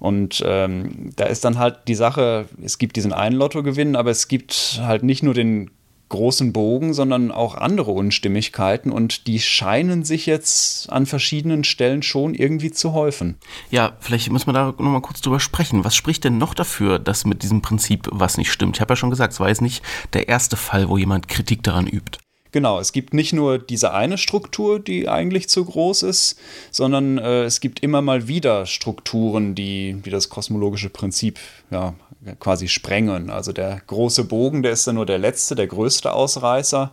Und 0.00 0.42
ähm, 0.44 1.12
da 1.14 1.26
ist 1.26 1.44
dann 1.44 1.60
halt 1.60 1.86
die 1.86 1.94
Sache, 1.94 2.46
es 2.60 2.78
gibt 2.78 2.96
diesen 2.96 3.12
einen 3.12 3.36
Lottogewinn, 3.36 3.94
aber 3.94 4.10
es 4.10 4.26
gibt 4.26 4.80
halt 4.82 5.04
nicht 5.04 5.22
nur 5.22 5.32
den 5.32 5.70
großen 6.14 6.52
Bogen, 6.52 6.94
sondern 6.94 7.32
auch 7.32 7.56
andere 7.56 7.90
Unstimmigkeiten 7.90 8.92
und 8.92 9.26
die 9.26 9.40
scheinen 9.40 10.04
sich 10.04 10.26
jetzt 10.26 10.90
an 10.90 11.06
verschiedenen 11.06 11.64
Stellen 11.64 12.02
schon 12.02 12.34
irgendwie 12.34 12.70
zu 12.70 12.92
häufen. 12.92 13.36
Ja, 13.70 13.96
vielleicht 14.00 14.30
muss 14.30 14.46
man 14.46 14.54
da 14.54 14.66
nochmal 14.66 15.00
kurz 15.00 15.20
drüber 15.20 15.40
sprechen. 15.40 15.84
Was 15.84 15.96
spricht 15.96 16.24
denn 16.24 16.38
noch 16.38 16.54
dafür, 16.54 16.98
dass 16.98 17.24
mit 17.24 17.42
diesem 17.42 17.62
Prinzip 17.62 18.08
was 18.12 18.38
nicht 18.38 18.52
stimmt? 18.52 18.76
Ich 18.76 18.80
habe 18.80 18.92
ja 18.92 18.96
schon 18.96 19.10
gesagt, 19.10 19.32
es 19.32 19.40
war 19.40 19.48
jetzt 19.48 19.62
nicht 19.62 19.82
der 20.12 20.28
erste 20.28 20.56
Fall, 20.56 20.88
wo 20.88 20.96
jemand 20.96 21.28
Kritik 21.28 21.62
daran 21.62 21.86
übt. 21.86 22.18
Genau, 22.54 22.78
es 22.78 22.92
gibt 22.92 23.14
nicht 23.14 23.32
nur 23.32 23.58
diese 23.58 23.92
eine 23.94 24.16
Struktur, 24.16 24.78
die 24.78 25.08
eigentlich 25.08 25.48
zu 25.48 25.64
groß 25.64 26.04
ist, 26.04 26.38
sondern 26.70 27.18
äh, 27.18 27.42
es 27.42 27.58
gibt 27.58 27.80
immer 27.80 28.00
mal 28.00 28.28
wieder 28.28 28.64
Strukturen, 28.66 29.56
die, 29.56 30.00
die 30.04 30.10
das 30.10 30.28
kosmologische 30.28 30.88
Prinzip 30.88 31.40
ja, 31.72 31.94
quasi 32.40 32.68
sprengen. 32.68 33.30
Also 33.30 33.52
der 33.52 33.80
große 33.86 34.24
Bogen, 34.24 34.62
der 34.62 34.72
ist 34.72 34.86
dann 34.86 34.96
nur 34.96 35.06
der 35.06 35.18
letzte, 35.18 35.54
der 35.54 35.66
größte 35.66 36.12
Ausreißer. 36.12 36.92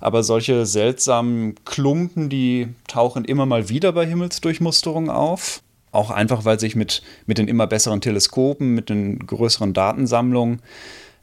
Aber 0.00 0.22
solche 0.22 0.66
seltsamen 0.66 1.54
Klumpen, 1.64 2.28
die 2.28 2.68
tauchen 2.88 3.24
immer 3.24 3.46
mal 3.46 3.68
wieder 3.68 3.92
bei 3.92 4.06
Himmelsdurchmusterungen 4.06 5.10
auf. 5.10 5.62
Auch 5.92 6.10
einfach, 6.10 6.44
weil 6.44 6.58
sich 6.58 6.74
mit, 6.74 7.02
mit 7.26 7.38
den 7.38 7.48
immer 7.48 7.66
besseren 7.66 8.00
Teleskopen, 8.00 8.74
mit 8.74 8.88
den 8.88 9.26
größeren 9.26 9.74
Datensammlungen 9.74 10.62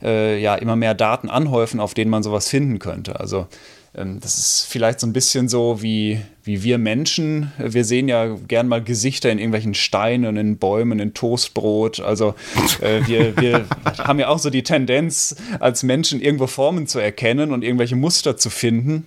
äh, 0.02 0.40
ja 0.40 0.56
immer 0.56 0.76
mehr 0.76 0.94
Daten 0.94 1.30
anhäufen, 1.30 1.80
auf 1.80 1.94
denen 1.94 2.12
man 2.12 2.24
sowas 2.24 2.48
finden 2.48 2.80
könnte. 2.80 3.20
Also 3.20 3.48
das 4.00 4.38
ist 4.38 4.66
vielleicht 4.70 5.00
so 5.00 5.08
ein 5.08 5.14
bisschen 5.14 5.50
so 5.50 5.82
wie, 5.82 6.22
wie 6.44 6.64
wir 6.64 6.78
Menschen. 6.78 7.52
Wir 7.58 7.84
sehen 7.84 8.08
ja 8.08 8.36
gern 8.48 8.68
mal 8.68 8.82
Gesichter 8.84 9.30
in 9.32 9.40
irgendwelchen 9.40 9.74
Steinen, 9.74 10.38
in 10.38 10.58
Bäumen, 10.58 11.00
in 11.00 11.14
Toastbrot. 11.14 12.00
Also 12.00 12.36
äh, 12.82 13.06
wir, 13.08 13.36
wir 13.38 13.66
haben 13.98 14.20
ja 14.20 14.30
auch 14.30 14.40
so 14.40 14.50
die 14.50 14.64
Tendenz, 14.64 15.36
als 15.60 15.84
Menschen 15.84 16.22
irgendwo 16.22 16.48
Formen 16.48 16.88
zu 16.88 17.00
erkennen 17.00 17.52
und 17.52 17.64
irgendwelche 17.64 17.96
Muster 17.96 18.38
zu 18.38 18.50
finden 18.50 19.06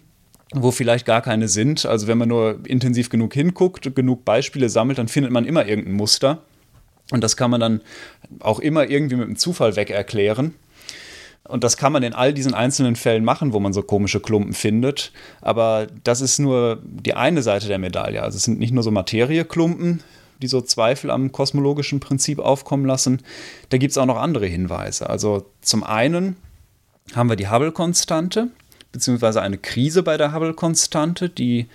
wo 0.54 0.70
vielleicht 0.70 1.06
gar 1.06 1.22
keine 1.22 1.48
sind. 1.48 1.86
Also 1.86 2.08
wenn 2.08 2.18
man 2.18 2.28
nur 2.28 2.60
intensiv 2.66 3.08
genug 3.08 3.32
hinguckt, 3.32 3.94
genug 3.94 4.26
Beispiele 4.26 4.68
sammelt, 4.68 4.98
dann 4.98 5.08
findet 5.08 5.32
man 5.32 5.46
immer 5.46 5.66
irgendein 5.66 5.94
Muster. 5.94 6.42
Und 7.10 7.22
das 7.24 7.36
kann 7.36 7.50
man 7.50 7.60
dann 7.60 7.80
auch 8.40 8.58
immer 8.58 8.88
irgendwie 8.88 9.16
mit 9.16 9.28
dem 9.28 9.36
Zufall 9.36 9.76
weg 9.76 9.88
erklären. 9.88 10.54
Und 11.48 11.64
das 11.64 11.76
kann 11.76 11.92
man 11.92 12.02
in 12.02 12.12
all 12.12 12.32
diesen 12.32 12.54
einzelnen 12.54 12.96
Fällen 12.96 13.24
machen, 13.24 13.52
wo 13.52 13.60
man 13.60 13.72
so 13.72 13.82
komische 13.82 14.20
Klumpen 14.20 14.54
findet. 14.54 15.12
Aber 15.40 15.88
das 16.04 16.20
ist 16.20 16.38
nur 16.38 16.80
die 16.84 17.14
eine 17.14 17.42
Seite 17.42 17.66
der 17.66 17.78
Medaille. 17.78 18.22
Also 18.22 18.36
es 18.36 18.44
sind 18.44 18.58
nicht 18.58 18.72
nur 18.72 18.84
so 18.84 18.90
Materieklumpen, 18.90 20.02
die 20.40 20.46
so 20.46 20.60
Zweifel 20.60 21.10
am 21.10 21.32
kosmologischen 21.32 22.00
Prinzip 22.00 22.38
aufkommen 22.38 22.86
lassen. 22.86 23.22
Da 23.70 23.78
gibt 23.78 23.90
es 23.90 23.98
auch 23.98 24.06
noch 24.06 24.18
andere 24.18 24.46
Hinweise. 24.46 25.10
Also 25.10 25.46
zum 25.62 25.82
einen 25.82 26.36
haben 27.14 27.28
wir 27.28 27.36
die 27.36 27.48
Hubble-Konstante, 27.48 28.48
beziehungsweise 28.92 29.42
eine 29.42 29.58
Krise 29.58 30.02
bei 30.02 30.16
der 30.16 30.32
Hubble-Konstante, 30.32 31.28
die 31.28 31.66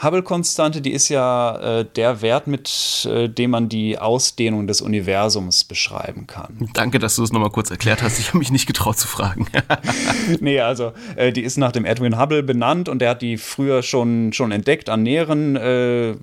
Hubble-Konstante, 0.00 0.80
die 0.80 0.92
ist 0.92 1.08
ja 1.08 1.80
äh, 1.80 1.84
der 1.84 2.22
Wert, 2.22 2.46
mit 2.46 3.08
äh, 3.10 3.28
dem 3.28 3.50
man 3.50 3.68
die 3.68 3.98
Ausdehnung 3.98 4.66
des 4.68 4.80
Universums 4.80 5.64
beschreiben 5.64 6.26
kann. 6.28 6.70
Danke, 6.74 7.00
dass 7.00 7.16
du 7.16 7.24
es 7.24 7.32
nochmal 7.32 7.50
kurz 7.50 7.70
erklärt 7.70 8.02
hast. 8.02 8.20
Ich 8.20 8.28
habe 8.28 8.38
mich 8.38 8.52
nicht 8.52 8.66
getraut 8.66 8.96
zu 8.96 9.08
fragen. 9.08 9.46
nee, 10.40 10.60
also 10.60 10.92
äh, 11.16 11.32
die 11.32 11.42
ist 11.42 11.56
nach 11.56 11.72
dem 11.72 11.84
Edwin 11.84 12.18
Hubble 12.18 12.44
benannt 12.44 12.88
und 12.88 13.00
der 13.00 13.10
hat 13.10 13.22
die 13.22 13.38
früher 13.38 13.82
schon, 13.82 14.32
schon 14.32 14.52
entdeckt 14.52 14.88
an 14.88 15.02
näheren 15.02 15.56
äh, 15.56 16.14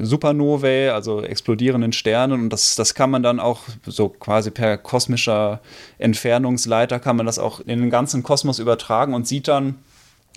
Supernovae, 0.00 0.90
also 0.90 1.20
explodierenden 1.20 1.92
Sternen. 1.92 2.40
Und 2.42 2.50
das, 2.50 2.76
das 2.76 2.94
kann 2.94 3.10
man 3.10 3.24
dann 3.24 3.40
auch 3.40 3.62
so 3.84 4.08
quasi 4.08 4.52
per 4.52 4.78
kosmischer 4.78 5.60
Entfernungsleiter 5.98 7.00
kann 7.00 7.16
man 7.16 7.26
das 7.26 7.38
auch 7.38 7.60
in 7.60 7.80
den 7.80 7.90
ganzen 7.90 8.22
Kosmos 8.22 8.58
übertragen 8.58 9.14
und 9.14 9.26
sieht 9.26 9.48
dann, 9.48 9.76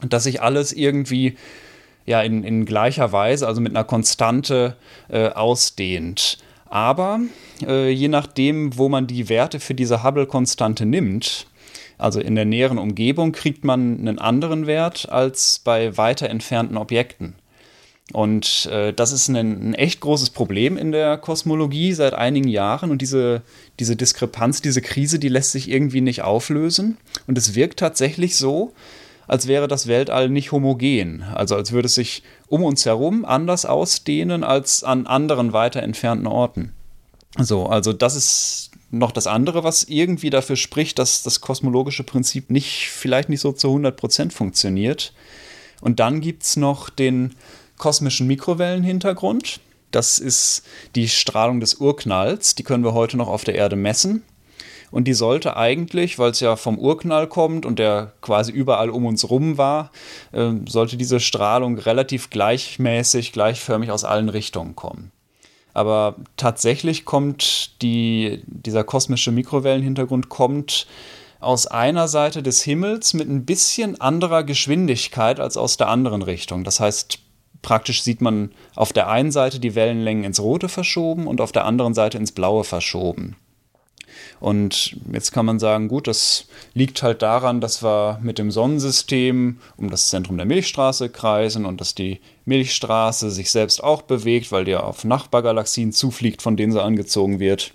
dass 0.01 0.23
sich 0.23 0.41
alles 0.41 0.73
irgendwie 0.73 1.37
ja 2.07 2.21
in, 2.21 2.43
in 2.43 2.65
gleicher 2.65 3.11
Weise, 3.11 3.45
also 3.45 3.61
mit 3.61 3.73
einer 3.73 3.83
Konstante 3.83 4.75
äh, 5.09 5.27
ausdehnt. 5.29 6.39
Aber 6.65 7.19
äh, 7.65 7.91
je 7.91 8.07
nachdem, 8.07 8.77
wo 8.77 8.89
man 8.89 9.05
die 9.05 9.29
Werte 9.29 9.59
für 9.59 9.75
diese 9.75 10.03
Hubble-Konstante 10.03 10.85
nimmt, 10.85 11.45
also 11.97 12.19
in 12.19 12.35
der 12.35 12.45
näheren 12.45 12.77
Umgebung, 12.77 13.31
kriegt 13.31 13.63
man 13.63 13.99
einen 13.99 14.19
anderen 14.19 14.67
Wert 14.67 15.09
als 15.09 15.59
bei 15.63 15.97
weiter 15.97 16.29
entfernten 16.29 16.77
Objekten. 16.77 17.35
Und 18.13 18.67
äh, 18.71 18.93
das 18.93 19.11
ist 19.11 19.27
ein, 19.27 19.35
ein, 19.35 19.73
echt 19.73 19.99
großes 19.99 20.29
Problem 20.29 20.77
in 20.77 20.93
der 20.93 21.17
Kosmologie 21.17 21.91
seit 21.91 22.13
einigen 22.13 22.47
Jahren. 22.47 22.89
Und 22.89 23.01
diese, 23.01 23.41
diese 23.79 23.97
Diskrepanz, 23.97 24.61
diese 24.61 24.81
Krise, 24.81 25.19
die 25.19 25.27
lässt 25.27 25.51
sich 25.51 25.69
irgendwie 25.69 25.99
nicht 25.99 26.21
auflösen. 26.21 26.97
Und 27.27 27.37
es 27.37 27.53
wirkt 27.53 27.79
tatsächlich 27.79 28.37
so, 28.37 28.71
als 29.27 29.47
wäre 29.47 29.67
das 29.67 29.87
Weltall 29.87 30.29
nicht 30.29 30.51
homogen. 30.51 31.23
Also 31.23 31.55
als 31.55 31.71
würde 31.71 31.87
es 31.87 31.95
sich 31.95 32.23
um 32.47 32.63
uns 32.63 32.85
herum 32.85 33.25
anders 33.25 33.65
ausdehnen 33.65 34.43
als 34.43 34.83
an 34.83 35.05
anderen 35.07 35.53
weiter 35.53 35.83
entfernten 35.83 36.27
Orten. 36.27 36.73
So, 37.37 37.67
also 37.67 37.93
das 37.93 38.15
ist 38.15 38.71
noch 38.89 39.11
das 39.11 39.27
andere, 39.27 39.63
was 39.63 39.83
irgendwie 39.83 40.29
dafür 40.29 40.55
spricht, 40.55 40.97
dass 40.97 41.23
das 41.23 41.41
kosmologische 41.41 42.03
Prinzip 42.03 42.49
nicht, 42.49 42.89
vielleicht 42.89 43.29
nicht 43.29 43.41
so 43.41 43.51
zu 43.51 43.67
100% 43.67 44.31
funktioniert. 44.31 45.13
Und 45.81 45.99
dann 45.99 46.21
gibt 46.21 46.43
es 46.43 46.55
noch 46.55 46.89
den 46.89 47.35
kosmischen 47.77 48.27
Mikrowellenhintergrund. 48.27 49.59
Das 49.91 50.19
ist 50.19 50.63
die 50.95 51.09
Strahlung 51.09 51.59
des 51.59 51.75
Urknalls. 51.75 52.55
Die 52.55 52.63
können 52.63 52.83
wir 52.83 52.93
heute 52.93 53.17
noch 53.17 53.27
auf 53.27 53.43
der 53.43 53.55
Erde 53.55 53.75
messen. 53.75 54.23
Und 54.91 55.05
die 55.05 55.13
sollte 55.13 55.57
eigentlich, 55.57 56.17
weil 56.17 56.31
es 56.31 56.39
ja 56.39 56.55
vom 56.55 56.79
Urknall 56.79 57.27
kommt 57.27 57.65
und 57.65 57.77
der 57.79 58.13
quasi 58.21 58.51
überall 58.51 58.89
um 58.89 59.05
uns 59.05 59.29
rum 59.29 59.57
war, 59.57 59.91
äh, 60.31 60.51
sollte 60.67 60.97
diese 60.97 61.19
Strahlung 61.19 61.77
relativ 61.77 62.29
gleichmäßig, 62.29 63.33
gleichförmig 63.33 63.91
aus 63.91 64.05
allen 64.05 64.29
Richtungen 64.29 64.75
kommen. 64.75 65.11
Aber 65.73 66.15
tatsächlich 66.37 67.05
kommt 67.05 67.81
die, 67.83 68.41
dieser 68.47 68.83
kosmische 68.83 69.31
Mikrowellenhintergrund 69.31 70.29
kommt 70.29 70.87
aus 71.39 71.67
einer 71.67 72.07
Seite 72.07 72.41
des 72.41 72.63
Himmels 72.63 73.13
mit 73.13 73.29
ein 73.29 73.45
bisschen 73.45 74.01
anderer 74.01 74.43
Geschwindigkeit 74.43 75.39
als 75.39 75.55
aus 75.55 75.77
der 75.77 75.89
anderen 75.89 76.23
Richtung. 76.23 76.63
Das 76.63 76.79
heißt, 76.79 77.19
praktisch 77.61 78.01
sieht 78.01 78.21
man 78.21 78.51
auf 78.75 78.91
der 78.91 79.07
einen 79.07 79.31
Seite 79.31 79.59
die 79.59 79.75
Wellenlängen 79.75 80.23
ins 80.23 80.39
Rote 80.39 80.69
verschoben 80.69 81.27
und 81.27 81.41
auf 81.41 81.51
der 81.51 81.65
anderen 81.65 81.93
Seite 81.93 82.17
ins 82.17 82.31
Blaue 82.31 82.63
verschoben. 82.63 83.35
Und 84.39 84.97
jetzt 85.11 85.31
kann 85.31 85.45
man 85.45 85.59
sagen, 85.59 85.87
gut, 85.87 86.07
das 86.07 86.47
liegt 86.73 87.01
halt 87.01 87.21
daran, 87.21 87.61
dass 87.61 87.83
wir 87.83 88.19
mit 88.21 88.37
dem 88.37 88.51
Sonnensystem 88.51 89.57
um 89.77 89.89
das 89.89 90.09
Zentrum 90.09 90.37
der 90.37 90.45
Milchstraße 90.45 91.09
kreisen 91.09 91.65
und 91.65 91.81
dass 91.81 91.95
die 91.95 92.19
Milchstraße 92.45 93.31
sich 93.31 93.51
selbst 93.51 93.83
auch 93.83 94.03
bewegt, 94.03 94.51
weil 94.51 94.65
die 94.65 94.75
auf 94.75 95.03
Nachbargalaxien 95.03 95.91
zufliegt, 95.91 96.41
von 96.41 96.55
denen 96.55 96.71
sie 96.71 96.81
angezogen 96.81 97.39
wird. 97.39 97.71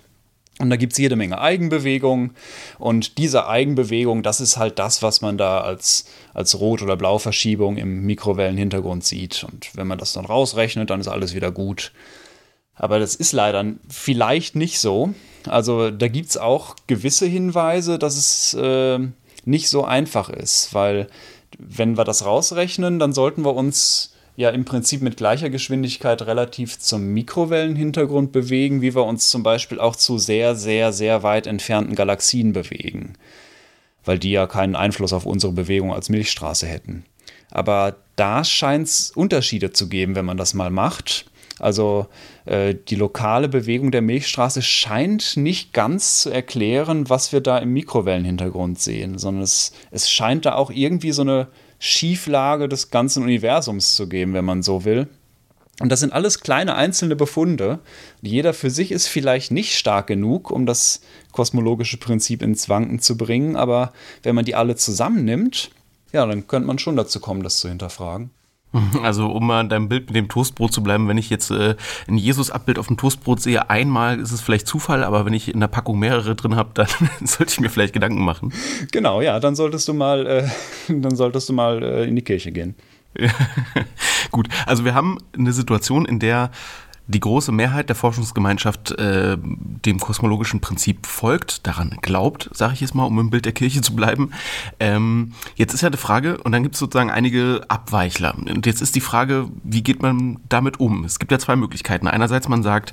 Und 0.58 0.70
da 0.70 0.76
gibt 0.76 0.92
es 0.92 0.98
jede 0.98 1.16
Menge 1.16 1.40
Eigenbewegung. 1.40 2.32
Und 2.78 3.18
diese 3.18 3.48
Eigenbewegung, 3.48 4.22
das 4.22 4.40
ist 4.40 4.58
halt 4.58 4.78
das, 4.78 5.02
was 5.02 5.20
man 5.20 5.38
da 5.38 5.60
als, 5.62 6.04
als 6.34 6.60
Rot- 6.60 6.82
oder 6.82 6.96
Blauverschiebung 6.96 7.78
im 7.78 8.02
Mikrowellenhintergrund 8.04 9.02
sieht. 9.02 9.44
Und 9.44 9.74
wenn 9.74 9.86
man 9.86 9.98
das 9.98 10.12
dann 10.12 10.26
rausrechnet, 10.26 10.90
dann 10.90 11.00
ist 11.00 11.08
alles 11.08 11.34
wieder 11.34 11.50
gut. 11.50 11.92
Aber 12.74 12.98
das 12.98 13.14
ist 13.14 13.32
leider 13.32 13.64
vielleicht 13.88 14.56
nicht 14.56 14.78
so. 14.78 15.14
Also 15.46 15.90
da 15.90 16.08
gibt 16.08 16.30
es 16.30 16.36
auch 16.36 16.76
gewisse 16.86 17.26
Hinweise, 17.26 17.98
dass 17.98 18.16
es 18.16 18.54
äh, 18.54 18.98
nicht 19.44 19.68
so 19.68 19.84
einfach 19.84 20.30
ist, 20.30 20.72
weil 20.74 21.08
wenn 21.58 21.96
wir 21.96 22.04
das 22.04 22.24
rausrechnen, 22.24 22.98
dann 22.98 23.12
sollten 23.12 23.44
wir 23.44 23.54
uns 23.54 24.14
ja 24.36 24.50
im 24.50 24.64
Prinzip 24.64 25.02
mit 25.02 25.16
gleicher 25.16 25.50
Geschwindigkeit 25.50 26.22
relativ 26.22 26.78
zum 26.78 27.08
Mikrowellenhintergrund 27.12 28.32
bewegen, 28.32 28.80
wie 28.80 28.94
wir 28.94 29.04
uns 29.04 29.28
zum 29.28 29.42
Beispiel 29.42 29.78
auch 29.78 29.96
zu 29.96 30.18
sehr, 30.18 30.54
sehr, 30.54 30.92
sehr 30.92 31.22
weit 31.22 31.46
entfernten 31.46 31.94
Galaxien 31.94 32.52
bewegen, 32.52 33.14
weil 34.04 34.18
die 34.18 34.30
ja 34.30 34.46
keinen 34.46 34.76
Einfluss 34.76 35.12
auf 35.12 35.26
unsere 35.26 35.52
Bewegung 35.52 35.92
als 35.92 36.08
Milchstraße 36.08 36.66
hätten. 36.66 37.04
Aber 37.50 37.96
da 38.16 38.44
scheint 38.44 38.88
es 38.88 39.10
Unterschiede 39.10 39.72
zu 39.72 39.88
geben, 39.88 40.14
wenn 40.14 40.24
man 40.24 40.38
das 40.38 40.54
mal 40.54 40.70
macht. 40.70 41.26
Also 41.62 42.06
äh, 42.44 42.74
die 42.74 42.96
lokale 42.96 43.48
Bewegung 43.48 43.92
der 43.92 44.02
Milchstraße 44.02 44.62
scheint 44.62 45.36
nicht 45.36 45.72
ganz 45.72 46.22
zu 46.22 46.30
erklären, 46.30 47.08
was 47.08 47.32
wir 47.32 47.40
da 47.40 47.58
im 47.58 47.72
Mikrowellenhintergrund 47.72 48.80
sehen, 48.80 49.16
sondern 49.16 49.44
es, 49.44 49.72
es 49.92 50.10
scheint 50.10 50.44
da 50.44 50.56
auch 50.56 50.70
irgendwie 50.70 51.12
so 51.12 51.22
eine 51.22 51.48
Schieflage 51.78 52.68
des 52.68 52.90
ganzen 52.90 53.22
Universums 53.22 53.94
zu 53.94 54.08
geben, 54.08 54.34
wenn 54.34 54.44
man 54.44 54.62
so 54.62 54.84
will. 54.84 55.08
Und 55.80 55.88
das 55.88 56.00
sind 56.00 56.12
alles 56.12 56.40
kleine 56.40 56.74
einzelne 56.74 57.16
Befunde. 57.16 57.78
Jeder 58.20 58.54
für 58.54 58.70
sich 58.70 58.92
ist 58.92 59.06
vielleicht 59.06 59.50
nicht 59.50 59.76
stark 59.76 60.08
genug, 60.08 60.50
um 60.50 60.66
das 60.66 61.00
kosmologische 61.30 61.96
Prinzip 61.96 62.42
ins 62.42 62.68
Wanken 62.68 63.00
zu 63.00 63.16
bringen, 63.16 63.56
aber 63.56 63.92
wenn 64.22 64.34
man 64.34 64.44
die 64.44 64.54
alle 64.54 64.76
zusammennimmt, 64.76 65.70
ja, 66.12 66.26
dann 66.26 66.46
könnte 66.46 66.66
man 66.66 66.78
schon 66.78 66.96
dazu 66.96 67.20
kommen, 67.20 67.42
das 67.42 67.58
zu 67.58 67.68
hinterfragen. 67.68 68.30
Also 69.02 69.26
um 69.26 69.46
mal 69.46 69.60
in 69.60 69.68
deinem 69.68 69.88
Bild 69.88 70.06
mit 70.06 70.16
dem 70.16 70.28
Toastbrot 70.28 70.72
zu 70.72 70.82
bleiben, 70.82 71.08
wenn 71.08 71.18
ich 71.18 71.30
jetzt 71.30 71.50
äh, 71.50 71.76
ein 72.08 72.16
Jesus-Abbild 72.16 72.78
auf 72.78 72.86
dem 72.86 72.96
Toastbrot 72.96 73.40
sehe, 73.40 73.68
einmal 73.70 74.18
ist 74.18 74.32
es 74.32 74.40
vielleicht 74.40 74.66
Zufall, 74.66 75.04
aber 75.04 75.24
wenn 75.26 75.32
ich 75.32 75.52
in 75.52 75.60
der 75.60 75.68
Packung 75.68 75.98
mehrere 75.98 76.34
drin 76.34 76.56
habe, 76.56 76.70
dann 76.74 76.88
sollte 77.24 77.52
ich 77.52 77.60
mir 77.60 77.70
vielleicht 77.70 77.92
Gedanken 77.92 78.24
machen. 78.24 78.52
Genau, 78.90 79.20
ja, 79.20 79.38
dann 79.40 79.54
solltest 79.54 79.88
du 79.88 79.94
mal, 79.94 80.26
äh, 80.26 80.48
dann 80.88 81.16
solltest 81.16 81.48
du 81.48 81.52
mal 81.52 81.82
äh, 81.82 82.04
in 82.04 82.16
die 82.16 82.22
Kirche 82.22 82.52
gehen. 82.52 82.74
Gut, 84.30 84.48
also 84.64 84.86
wir 84.86 84.94
haben 84.94 85.18
eine 85.36 85.52
Situation, 85.52 86.06
in 86.06 86.18
der 86.18 86.50
die 87.06 87.20
große 87.20 87.52
Mehrheit 87.52 87.88
der 87.88 87.96
Forschungsgemeinschaft 87.96 88.92
äh, 88.92 89.36
dem 89.40 89.98
kosmologischen 89.98 90.60
Prinzip 90.60 91.06
folgt, 91.06 91.66
daran 91.66 91.98
glaubt, 92.00 92.48
sage 92.52 92.74
ich 92.74 92.80
jetzt 92.80 92.94
mal, 92.94 93.04
um 93.04 93.18
im 93.18 93.30
Bild 93.30 93.44
der 93.44 93.52
Kirche 93.52 93.82
zu 93.82 93.94
bleiben. 93.94 94.30
Ähm, 94.78 95.32
jetzt 95.56 95.74
ist 95.74 95.80
ja 95.80 95.90
die 95.90 95.98
Frage, 95.98 96.38
und 96.38 96.52
dann 96.52 96.62
gibt 96.62 96.74
es 96.74 96.78
sozusagen 96.78 97.10
einige 97.10 97.62
Abweichler. 97.68 98.34
Und 98.36 98.66
jetzt 98.66 98.80
ist 98.82 98.94
die 98.94 99.00
Frage, 99.00 99.48
wie 99.64 99.82
geht 99.82 100.02
man 100.02 100.38
damit 100.48 100.78
um? 100.80 101.04
Es 101.04 101.18
gibt 101.18 101.32
ja 101.32 101.38
zwei 101.38 101.56
Möglichkeiten. 101.56 102.06
Einerseits 102.06 102.48
man 102.48 102.62
sagt, 102.62 102.92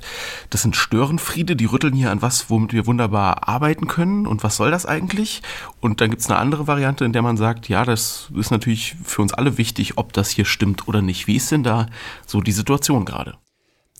das 0.50 0.62
sind 0.62 0.76
Störenfriede, 0.76 1.54
die 1.54 1.66
rütteln 1.66 1.94
hier 1.94 2.10
an 2.10 2.22
was, 2.22 2.50
womit 2.50 2.72
wir 2.72 2.86
wunderbar 2.86 3.48
arbeiten 3.48 3.86
können. 3.86 4.26
Und 4.26 4.42
was 4.42 4.56
soll 4.56 4.70
das 4.70 4.86
eigentlich? 4.86 5.42
Und 5.80 6.00
dann 6.00 6.10
gibt 6.10 6.22
es 6.22 6.28
eine 6.28 6.38
andere 6.38 6.66
Variante, 6.66 7.04
in 7.04 7.12
der 7.12 7.22
man 7.22 7.36
sagt, 7.36 7.68
ja, 7.68 7.84
das 7.84 8.30
ist 8.34 8.50
natürlich 8.50 8.96
für 9.04 9.22
uns 9.22 9.32
alle 9.32 9.56
wichtig, 9.56 9.98
ob 9.98 10.12
das 10.12 10.30
hier 10.30 10.44
stimmt 10.44 10.88
oder 10.88 11.00
nicht. 11.00 11.26
Wie 11.26 11.36
ist 11.36 11.50
denn 11.52 11.62
da 11.62 11.86
so 12.26 12.40
die 12.40 12.52
Situation 12.52 13.04
gerade? 13.04 13.38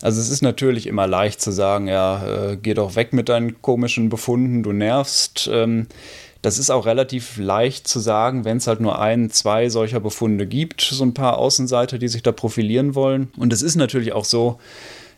Also 0.03 0.21
es 0.21 0.31
ist 0.31 0.43
natürlich 0.43 0.87
immer 0.87 1.07
leicht 1.07 1.41
zu 1.41 1.51
sagen, 1.51 1.87
ja, 1.87 2.53
äh, 2.53 2.57
geh 2.57 2.75
doch 2.75 2.97
weg 2.97 3.13
mit 3.13 3.29
deinen 3.29 3.61
komischen 3.61 4.09
Befunden, 4.09 4.63
du 4.63 4.73
nervst. 4.73 5.49
Ähm, 5.53 5.87
das 6.43 6.59
ist 6.59 6.71
auch 6.71 6.87
relativ 6.87 7.37
leicht 7.37 7.87
zu 7.87 8.01
sagen, 8.01 8.47
wenn 8.47 8.57
es 8.57 8.67
halt 8.67 8.81
nur 8.81 8.99
ein, 8.99 9.31
zwei 9.31 9.69
solcher 9.69 10.01
Befunde 10.01 10.47
gibt, 10.47 10.81
so 10.81 11.05
ein 11.05 11.13
paar 11.13 11.37
Außenseiter, 11.37 11.99
die 11.99 12.09
sich 12.09 12.23
da 12.23 12.33
profilieren 12.33 12.95
wollen. 12.95 13.31
Und 13.37 13.53
es 13.53 13.61
ist 13.61 13.77
natürlich 13.77 14.13
auch 14.13 14.25
so, 14.25 14.59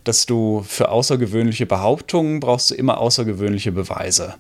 dass 0.02 0.26
du 0.26 0.64
für 0.66 0.88
außergewöhnliche 0.88 1.66
Behauptungen 1.66 2.40
brauchst 2.40 2.70
du 2.70 2.74
immer 2.74 2.98
außergewöhnliche 2.98 3.70
Beweise. 3.70 4.34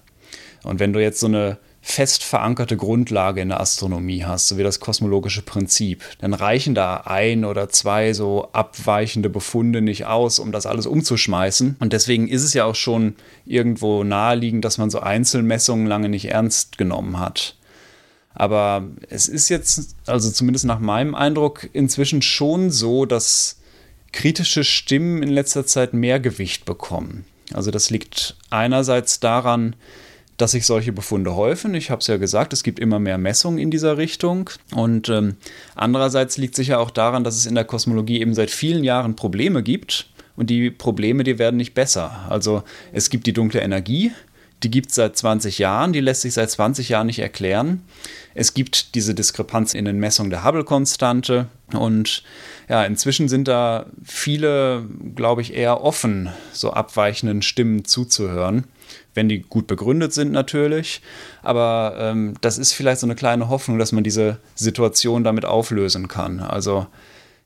Und 0.64 0.80
wenn 0.80 0.92
du 0.92 1.00
jetzt 1.00 1.20
so 1.20 1.28
eine 1.28 1.58
fest 1.84 2.22
verankerte 2.22 2.76
Grundlage 2.76 3.40
in 3.40 3.48
der 3.48 3.60
Astronomie 3.60 4.24
hast, 4.24 4.46
so 4.46 4.56
wie 4.56 4.62
das 4.62 4.78
kosmologische 4.78 5.42
Prinzip, 5.42 6.02
dann 6.20 6.32
reichen 6.32 6.76
da 6.76 7.02
ein 7.04 7.44
oder 7.44 7.68
zwei 7.68 8.12
so 8.12 8.48
abweichende 8.52 9.28
Befunde 9.28 9.82
nicht 9.82 10.06
aus, 10.06 10.38
um 10.38 10.52
das 10.52 10.64
alles 10.64 10.86
umzuschmeißen. 10.86 11.76
Und 11.80 11.92
deswegen 11.92 12.28
ist 12.28 12.44
es 12.44 12.54
ja 12.54 12.64
auch 12.64 12.76
schon 12.76 13.16
irgendwo 13.44 14.04
naheliegend, 14.04 14.64
dass 14.64 14.78
man 14.78 14.90
so 14.90 15.00
Einzelmessungen 15.00 15.86
lange 15.86 16.08
nicht 16.08 16.26
ernst 16.26 16.78
genommen 16.78 17.18
hat. 17.18 17.56
Aber 18.32 18.84
es 19.10 19.28
ist 19.28 19.48
jetzt, 19.48 19.96
also 20.06 20.30
zumindest 20.30 20.64
nach 20.64 20.78
meinem 20.78 21.16
Eindruck, 21.16 21.68
inzwischen 21.72 22.22
schon 22.22 22.70
so, 22.70 23.06
dass 23.06 23.58
kritische 24.12 24.62
Stimmen 24.62 25.22
in 25.22 25.30
letzter 25.30 25.66
Zeit 25.66 25.94
mehr 25.94 26.20
Gewicht 26.20 26.64
bekommen. 26.64 27.24
Also 27.52 27.70
das 27.72 27.90
liegt 27.90 28.36
einerseits 28.50 29.20
daran, 29.20 29.74
dass 30.36 30.52
sich 30.52 30.66
solche 30.66 30.92
Befunde 30.92 31.36
häufen. 31.36 31.74
Ich 31.74 31.90
habe 31.90 32.00
es 32.00 32.06
ja 32.06 32.16
gesagt, 32.16 32.52
es 32.52 32.62
gibt 32.62 32.78
immer 32.78 32.98
mehr 32.98 33.18
Messungen 33.18 33.58
in 33.58 33.70
dieser 33.70 33.98
Richtung. 33.98 34.50
Und 34.74 35.08
ähm, 35.08 35.36
andererseits 35.74 36.36
liegt 36.38 36.54
sicher 36.54 36.80
auch 36.80 36.90
daran, 36.90 37.24
dass 37.24 37.36
es 37.36 37.46
in 37.46 37.54
der 37.54 37.64
Kosmologie 37.64 38.20
eben 38.20 38.34
seit 38.34 38.50
vielen 38.50 38.84
Jahren 38.84 39.16
Probleme 39.16 39.62
gibt. 39.62 40.08
Und 40.34 40.48
die 40.48 40.70
Probleme, 40.70 41.24
die 41.24 41.38
werden 41.38 41.56
nicht 41.56 41.74
besser. 41.74 42.26
Also 42.28 42.62
es 42.92 43.10
gibt 43.10 43.26
die 43.26 43.34
dunkle 43.34 43.60
Energie, 43.60 44.12
die 44.62 44.70
gibt 44.70 44.90
es 44.90 44.94
seit 44.94 45.16
20 45.16 45.58
Jahren, 45.58 45.92
die 45.92 46.00
lässt 46.00 46.22
sich 46.22 46.34
seit 46.34 46.50
20 46.50 46.88
Jahren 46.88 47.06
nicht 47.06 47.18
erklären. 47.18 47.82
Es 48.34 48.54
gibt 48.54 48.94
diese 48.94 49.14
Diskrepanz 49.14 49.74
in 49.74 49.84
den 49.84 49.98
Messungen 49.98 50.30
der 50.30 50.44
Hubble-Konstante 50.44 51.48
und 51.72 52.22
ja, 52.68 52.84
inzwischen 52.84 53.28
sind 53.28 53.48
da 53.48 53.86
viele, 54.04 54.86
glaube 55.14 55.42
ich, 55.42 55.54
eher 55.54 55.82
offen, 55.82 56.30
so 56.52 56.72
abweichenden 56.72 57.42
Stimmen 57.42 57.84
zuzuhören 57.84 58.64
wenn 59.14 59.28
die 59.28 59.40
gut 59.40 59.66
begründet 59.66 60.12
sind 60.12 60.32
natürlich. 60.32 61.02
Aber 61.42 61.96
ähm, 61.98 62.34
das 62.40 62.58
ist 62.58 62.72
vielleicht 62.72 63.00
so 63.00 63.06
eine 63.06 63.14
kleine 63.14 63.48
Hoffnung, 63.48 63.78
dass 63.78 63.92
man 63.92 64.04
diese 64.04 64.38
Situation 64.54 65.24
damit 65.24 65.44
auflösen 65.44 66.08
kann. 66.08 66.40
Also 66.40 66.86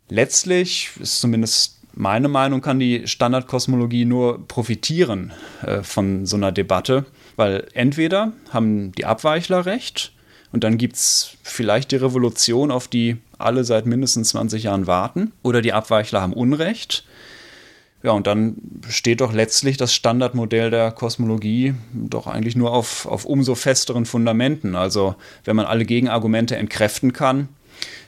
letztlich 0.09 0.91
ist 1.01 1.21
zumindest 1.21 1.77
meine 1.97 2.29
Meinung, 2.29 2.61
kann 2.61 2.79
die 2.79 3.09
Standardkosmologie 3.09 4.05
nur 4.05 4.47
profitieren 4.47 5.33
äh, 5.63 5.83
von 5.83 6.27
so 6.27 6.37
einer 6.37 6.53
Debatte, 6.53 7.07
weil 7.37 7.67
entweder 7.73 8.33
haben 8.51 8.93
die 8.93 9.07
Abweichler 9.07 9.65
recht 9.65 10.13
und 10.53 10.63
dann 10.63 10.77
gibt 10.77 10.97
es 10.97 11.37
vielleicht 11.43 11.91
die 11.93 11.97
Revolution, 11.97 12.71
auf 12.71 12.87
die 12.87 13.17
alle 13.39 13.65
seit 13.65 13.87
mindestens 13.87 14.29
20 14.31 14.65
Jahren 14.65 14.87
warten, 14.87 15.33
oder 15.43 15.63
die 15.63 15.73
Abweichler 15.73 16.21
haben 16.21 16.35
Unrecht 16.35 17.06
ja, 18.03 18.13
und 18.13 18.27
dann 18.27 18.57
steht 18.89 19.21
doch 19.21 19.33
letztlich 19.33 19.77
das 19.77 19.95
Standardmodell 19.95 20.71
der 20.71 20.93
Kosmologie 20.93 21.75
doch 21.93 22.27
eigentlich 22.27 22.55
nur 22.55 22.73
auf, 22.73 23.07
auf 23.07 23.25
umso 23.25 23.55
festeren 23.55 24.07
Fundamenten. 24.07 24.77
Also 24.77 25.17
wenn 25.45 25.57
man 25.57 25.67
alle 25.67 25.85
Gegenargumente 25.85 26.57
entkräften 26.57 27.13
kann, 27.13 27.49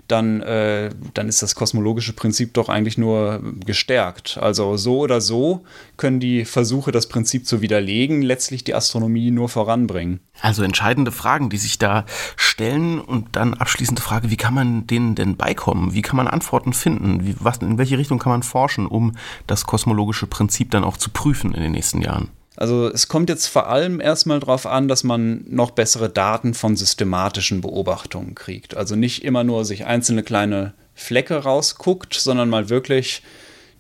dann, 0.08 0.40
äh, 0.40 0.90
dann 1.14 1.28
ist 1.28 1.42
das 1.42 1.54
kosmologische 1.54 2.12
Prinzip 2.12 2.54
doch 2.54 2.68
eigentlich 2.68 2.98
nur 2.98 3.42
gestärkt. 3.64 4.38
Also 4.40 4.76
so 4.76 4.98
oder 5.00 5.20
so 5.20 5.64
können 5.96 6.20
die 6.20 6.44
Versuche, 6.44 6.92
das 6.92 7.08
Prinzip 7.08 7.46
zu 7.46 7.60
widerlegen, 7.60 8.22
letztlich 8.22 8.64
die 8.64 8.74
Astronomie 8.74 9.30
nur 9.30 9.48
voranbringen. 9.48 10.20
Also 10.40 10.62
entscheidende 10.62 11.12
Fragen, 11.12 11.50
die 11.50 11.58
sich 11.58 11.78
da 11.78 12.04
stellen 12.36 13.00
und 13.00 13.36
dann 13.36 13.54
abschließende 13.54 14.02
Frage, 14.02 14.30
wie 14.30 14.36
kann 14.36 14.54
man 14.54 14.86
denen 14.86 15.14
denn 15.14 15.36
beikommen? 15.36 15.94
Wie 15.94 16.02
kann 16.02 16.16
man 16.16 16.28
Antworten 16.28 16.72
finden? 16.72 17.26
Wie, 17.26 17.36
was, 17.38 17.58
in 17.58 17.78
welche 17.78 17.98
Richtung 17.98 18.18
kann 18.18 18.32
man 18.32 18.42
forschen, 18.42 18.86
um 18.86 19.16
das 19.46 19.66
kosmologische 19.66 20.26
Prinzip 20.26 20.70
dann 20.70 20.84
auch 20.84 20.96
zu 20.96 21.10
prüfen 21.10 21.54
in 21.54 21.62
den 21.62 21.72
nächsten 21.72 22.00
Jahren? 22.00 22.28
Also 22.58 22.88
es 22.88 23.06
kommt 23.06 23.28
jetzt 23.28 23.46
vor 23.46 23.68
allem 23.68 24.00
erstmal 24.00 24.40
darauf 24.40 24.66
an, 24.66 24.88
dass 24.88 25.04
man 25.04 25.44
noch 25.48 25.70
bessere 25.70 26.10
Daten 26.10 26.54
von 26.54 26.74
systematischen 26.74 27.60
Beobachtungen 27.60 28.34
kriegt. 28.34 28.76
Also 28.76 28.96
nicht 28.96 29.22
immer 29.22 29.44
nur 29.44 29.64
sich 29.64 29.86
einzelne 29.86 30.24
kleine 30.24 30.74
Flecke 30.92 31.36
rausguckt, 31.36 32.14
sondern 32.14 32.48
mal 32.48 32.68
wirklich 32.68 33.22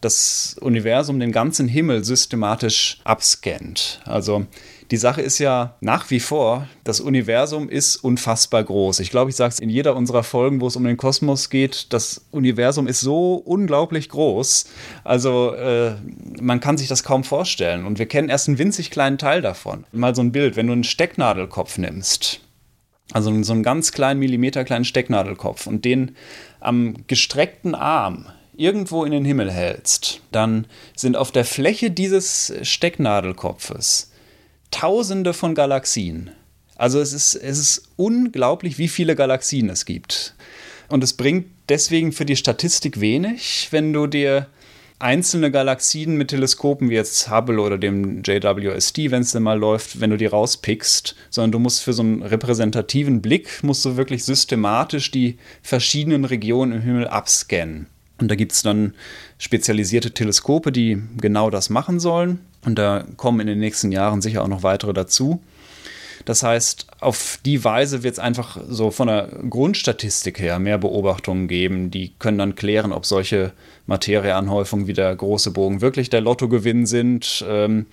das 0.00 0.54
Universum, 0.60 1.18
den 1.18 1.32
ganzen 1.32 1.66
Himmel 1.66 2.04
systematisch 2.04 3.00
abscannt. 3.02 4.00
Also 4.04 4.46
die 4.90 4.96
Sache 4.96 5.20
ist 5.20 5.38
ja 5.38 5.76
nach 5.80 6.10
wie 6.10 6.20
vor, 6.20 6.66
das 6.84 7.00
Universum 7.00 7.68
ist 7.68 7.96
unfassbar 7.96 8.64
groß. 8.64 9.00
Ich 9.00 9.10
glaube, 9.10 9.30
ich 9.30 9.36
sage 9.36 9.52
es 9.52 9.60
in 9.60 9.68
jeder 9.68 9.94
unserer 9.94 10.22
Folgen, 10.22 10.60
wo 10.60 10.66
es 10.66 10.76
um 10.76 10.84
den 10.84 10.96
Kosmos 10.96 11.50
geht. 11.50 11.92
Das 11.92 12.24
Universum 12.30 12.86
ist 12.86 13.00
so 13.00 13.34
unglaublich 13.34 14.08
groß. 14.08 14.66
Also 15.04 15.52
äh, 15.54 15.96
man 16.40 16.60
kann 16.60 16.78
sich 16.78 16.88
das 16.88 17.02
kaum 17.02 17.22
vorstellen. 17.22 17.84
Und 17.84 17.98
wir 17.98 18.06
kennen 18.06 18.30
erst 18.30 18.48
einen 18.48 18.58
winzig 18.58 18.90
kleinen 18.90 19.18
Teil 19.18 19.42
davon. 19.42 19.84
Mal 19.92 20.14
so 20.14 20.22
ein 20.22 20.32
Bild, 20.32 20.56
wenn 20.56 20.68
du 20.68 20.72
einen 20.72 20.84
Stecknadelkopf 20.84 21.76
nimmst. 21.76 22.40
Also 23.12 23.42
so 23.42 23.52
einen 23.52 23.62
ganz 23.62 23.92
kleinen 23.92 24.20
Millimeter 24.20 24.64
kleinen 24.64 24.84
Stecknadelkopf 24.84 25.66
und 25.66 25.84
den 25.84 26.16
am 26.60 26.94
gestreckten 27.06 27.74
Arm 27.74 28.26
irgendwo 28.56 29.04
in 29.04 29.12
den 29.12 29.24
Himmel 29.24 29.50
hältst, 29.50 30.20
dann 30.32 30.66
sind 30.96 31.16
auf 31.16 31.30
der 31.30 31.44
Fläche 31.44 31.90
dieses 31.90 32.52
Stecknadelkopfes 32.62 34.10
Tausende 34.70 35.32
von 35.32 35.54
Galaxien. 35.54 36.30
Also 36.76 37.00
es 37.00 37.12
ist, 37.12 37.34
es 37.34 37.58
ist 37.58 37.88
unglaublich, 37.96 38.78
wie 38.78 38.88
viele 38.88 39.16
Galaxien 39.16 39.68
es 39.68 39.84
gibt. 39.84 40.34
Und 40.88 41.02
es 41.04 41.14
bringt 41.14 41.46
deswegen 41.68 42.12
für 42.12 42.24
die 42.24 42.36
Statistik 42.36 43.00
wenig, 43.00 43.68
wenn 43.70 43.92
du 43.92 44.06
dir 44.06 44.46
einzelne 44.98 45.50
Galaxien 45.50 46.16
mit 46.16 46.28
Teleskopen 46.28 46.90
wie 46.90 46.94
jetzt 46.94 47.30
Hubble 47.30 47.60
oder 47.60 47.78
dem 47.78 48.22
JWST, 48.22 49.10
wenn 49.10 49.22
es 49.22 49.32
denn 49.32 49.42
mal 49.42 49.58
läuft, 49.58 50.00
wenn 50.00 50.10
du 50.10 50.16
die 50.16 50.26
rauspickst, 50.26 51.14
sondern 51.30 51.52
du 51.52 51.58
musst 51.58 51.82
für 51.82 51.92
so 51.92 52.02
einen 52.02 52.22
repräsentativen 52.22 53.22
Blick, 53.22 53.62
musst 53.62 53.84
du 53.84 53.96
wirklich 53.96 54.24
systematisch 54.24 55.10
die 55.10 55.38
verschiedenen 55.62 56.24
Regionen 56.24 56.72
im 56.72 56.82
Himmel 56.82 57.08
abscannen. 57.08 57.86
Und 58.20 58.28
da 58.28 58.34
gibt 58.34 58.52
es 58.52 58.62
dann 58.62 58.94
spezialisierte 59.38 60.10
Teleskope, 60.10 60.72
die 60.72 61.00
genau 61.16 61.50
das 61.50 61.70
machen 61.70 62.00
sollen. 62.00 62.40
Und 62.64 62.76
da 62.76 63.04
kommen 63.16 63.40
in 63.40 63.46
den 63.46 63.60
nächsten 63.60 63.92
Jahren 63.92 64.20
sicher 64.20 64.42
auch 64.42 64.48
noch 64.48 64.62
weitere 64.62 64.92
dazu. 64.92 65.40
Das 66.24 66.42
heißt, 66.42 66.88
auf 67.00 67.38
die 67.46 67.64
Weise 67.64 68.02
wird 68.02 68.14
es 68.14 68.18
einfach 68.18 68.58
so 68.68 68.90
von 68.90 69.08
der 69.08 69.28
Grundstatistik 69.48 70.38
her 70.40 70.58
mehr 70.58 70.76
Beobachtungen 70.76 71.48
geben, 71.48 71.90
die 71.90 72.12
können 72.18 72.36
dann 72.36 72.54
klären, 72.54 72.92
ob 72.92 73.06
solche 73.06 73.52
Materieanhäufungen 73.86 74.86
wie 74.86 74.92
der 74.92 75.16
große 75.16 75.52
Bogen 75.52 75.80
wirklich 75.80 76.10
der 76.10 76.20
Lottogewinn 76.20 76.84
sind 76.84 77.44
ähm, 77.48 77.86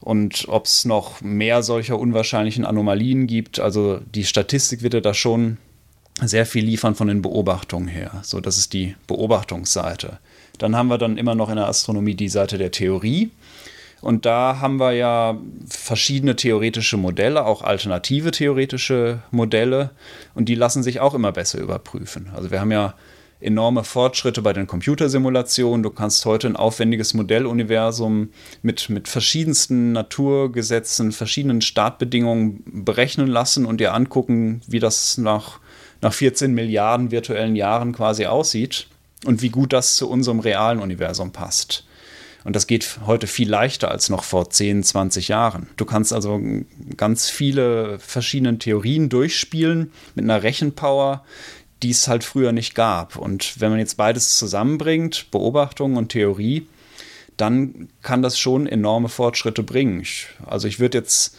und 0.00 0.44
ob 0.48 0.66
es 0.66 0.84
noch 0.84 1.22
mehr 1.22 1.62
solcher 1.62 1.98
unwahrscheinlichen 1.98 2.66
Anomalien 2.66 3.26
gibt. 3.26 3.60
Also 3.60 4.00
die 4.14 4.24
Statistik 4.24 4.82
wird 4.82 4.92
ja 4.92 5.00
da 5.00 5.14
schon 5.14 5.56
sehr 6.20 6.44
viel 6.44 6.64
liefern 6.64 6.94
von 6.94 7.08
den 7.08 7.22
Beobachtungen 7.22 7.88
her. 7.88 8.20
So, 8.22 8.40
das 8.40 8.58
ist 8.58 8.72
die 8.72 8.94
Beobachtungsseite. 9.06 10.18
Dann 10.58 10.76
haben 10.76 10.88
wir 10.88 10.98
dann 10.98 11.16
immer 11.16 11.34
noch 11.34 11.48
in 11.48 11.56
der 11.56 11.66
Astronomie 11.66 12.14
die 12.14 12.28
Seite 12.28 12.58
der 12.58 12.70
Theorie. 12.70 13.30
Und 14.04 14.26
da 14.26 14.58
haben 14.60 14.78
wir 14.78 14.92
ja 14.92 15.38
verschiedene 15.66 16.36
theoretische 16.36 16.98
Modelle, 16.98 17.46
auch 17.46 17.62
alternative 17.62 18.32
theoretische 18.32 19.22
Modelle. 19.30 19.92
Und 20.34 20.50
die 20.50 20.56
lassen 20.56 20.82
sich 20.82 21.00
auch 21.00 21.14
immer 21.14 21.32
besser 21.32 21.58
überprüfen. 21.58 22.28
Also 22.36 22.50
wir 22.50 22.60
haben 22.60 22.70
ja 22.70 22.92
enorme 23.40 23.82
Fortschritte 23.82 24.42
bei 24.42 24.52
den 24.52 24.66
Computersimulationen. 24.66 25.82
Du 25.82 25.88
kannst 25.88 26.26
heute 26.26 26.48
ein 26.48 26.54
aufwendiges 26.54 27.14
Modelluniversum 27.14 28.28
mit, 28.60 28.90
mit 28.90 29.08
verschiedensten 29.08 29.92
Naturgesetzen, 29.92 31.10
verschiedenen 31.10 31.62
Startbedingungen 31.62 32.62
berechnen 32.66 33.28
lassen 33.28 33.64
und 33.64 33.80
dir 33.80 33.94
angucken, 33.94 34.60
wie 34.66 34.80
das 34.80 35.16
nach, 35.16 35.60
nach 36.02 36.12
14 36.12 36.52
Milliarden 36.52 37.10
virtuellen 37.10 37.56
Jahren 37.56 37.94
quasi 37.94 38.26
aussieht 38.26 38.86
und 39.24 39.40
wie 39.40 39.48
gut 39.48 39.72
das 39.72 39.94
zu 39.94 40.10
unserem 40.10 40.40
realen 40.40 40.80
Universum 40.80 41.32
passt. 41.32 41.86
Und 42.44 42.54
das 42.54 42.66
geht 42.66 42.98
heute 43.06 43.26
viel 43.26 43.48
leichter 43.48 43.90
als 43.90 44.10
noch 44.10 44.22
vor 44.22 44.50
10, 44.50 44.84
20 44.84 45.28
Jahren. 45.28 45.68
Du 45.76 45.86
kannst 45.86 46.12
also 46.12 46.40
ganz 46.96 47.30
viele 47.30 47.98
verschiedene 47.98 48.58
Theorien 48.58 49.08
durchspielen 49.08 49.90
mit 50.14 50.24
einer 50.24 50.42
Rechenpower, 50.42 51.24
die 51.82 51.90
es 51.90 52.06
halt 52.06 52.22
früher 52.22 52.52
nicht 52.52 52.74
gab. 52.74 53.16
Und 53.16 53.60
wenn 53.60 53.70
man 53.70 53.78
jetzt 53.78 53.96
beides 53.96 54.36
zusammenbringt, 54.36 55.30
Beobachtung 55.30 55.96
und 55.96 56.10
Theorie, 56.10 56.66
dann 57.36 57.88
kann 58.02 58.22
das 58.22 58.38
schon 58.38 58.66
enorme 58.66 59.08
Fortschritte 59.08 59.62
bringen. 59.62 60.04
Also 60.46 60.68
ich 60.68 60.78
würde 60.78 60.98
jetzt 60.98 61.36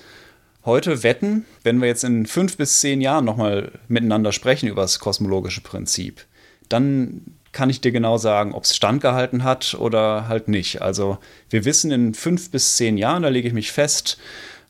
heute 0.65 1.03
wetten, 1.03 1.45
wenn 1.63 1.79
wir 1.79 1.87
jetzt 1.87 2.03
in 2.03 2.25
fünf 2.25 2.57
bis 2.57 2.79
zehn 2.79 2.99
Jahren 2.99 3.25
nochmal 3.25 3.71
miteinander 3.87 4.31
sprechen 4.31 4.67
über 4.67 4.81
das 4.81 4.99
kosmologische 4.99 5.61
Prinzip, 5.61 6.25
dann 6.67 7.21
kann 7.55 7.69
ich 7.69 7.79
dir 7.79 7.93
genau 7.93 8.17
sagen, 8.17 8.53
ob 8.53 8.65
es 8.65 8.75
standgehalten 8.75 9.45
hat 9.45 9.75
oder 9.79 10.27
halt 10.27 10.49
nicht. 10.49 10.81
Also 10.81 11.19
wir 11.49 11.63
wissen 11.63 11.89
in 11.89 12.13
fünf 12.13 12.51
bis 12.51 12.75
zehn 12.75 12.97
Jahren, 12.97 13.23
da 13.23 13.29
lege 13.29 13.47
ich 13.47 13.53
mich 13.53 13.71
fest, 13.71 14.17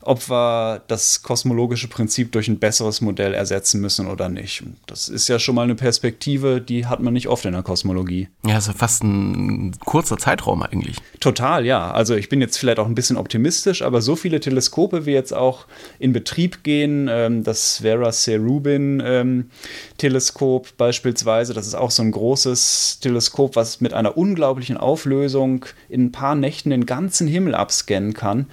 ob 0.06 0.30
wir 0.30 0.82
das 0.86 1.22
kosmologische 1.22 1.88
Prinzip 1.88 2.30
durch 2.32 2.48
ein 2.48 2.58
besseres 2.58 3.00
Modell 3.00 3.34
ersetzen 3.34 3.80
müssen 3.80 4.06
oder 4.06 4.28
nicht. 4.28 4.62
Das 4.86 5.08
ist 5.08 5.28
ja 5.28 5.38
schon 5.38 5.56
mal 5.56 5.62
eine 5.62 5.74
Perspektive, 5.74 6.60
die 6.60 6.86
hat 6.86 7.00
man 7.00 7.12
nicht 7.12 7.28
oft 7.28 7.44
in 7.44 7.52
der 7.52 7.62
Kosmologie. 7.62 8.28
Ja, 8.46 8.58
ist 8.58 8.68
ja 8.68 8.72
fast 8.72 9.02
ein 9.02 9.76
kurzer 9.84 10.16
Zeitraum 10.16 10.62
eigentlich. 10.62 10.96
Total, 11.18 11.66
ja. 11.66 11.90
Also 11.90 12.14
ich 12.14 12.28
bin 12.28 12.40
jetzt 12.40 12.56
vielleicht 12.56 12.78
auch 12.78 12.86
ein 12.86 12.94
bisschen 12.94 13.16
optimistisch, 13.16 13.82
aber 13.82 14.00
so 14.00 14.14
viele 14.14 14.38
Teleskope 14.38 15.06
wie 15.06 15.12
jetzt 15.12 15.34
auch 15.34 15.66
in 15.98 16.12
Betrieb 16.12 16.62
gehen, 16.62 17.08
ähm, 17.10 17.42
das 17.42 17.78
Vera 17.78 18.12
C. 18.12 18.36
Rubin 18.36 19.02
ähm, 19.04 19.50
Teleskop 19.98 20.76
beispielsweise, 20.76 21.52
das 21.52 21.66
ist 21.66 21.74
auch 21.74 21.90
so 21.90 22.02
ein 22.02 22.12
großes 22.12 23.00
Teleskop, 23.00 23.56
was 23.56 23.80
mit 23.80 23.92
einer 23.92 24.16
unglaublichen 24.16 24.76
Auflösung 24.76 25.64
in 25.88 26.06
ein 26.06 26.12
paar 26.12 26.36
Nächten 26.36 26.70
den 26.70 26.86
ganzen 26.86 27.26
Himmel 27.26 27.56
abscannen 27.56 28.14
kann 28.14 28.46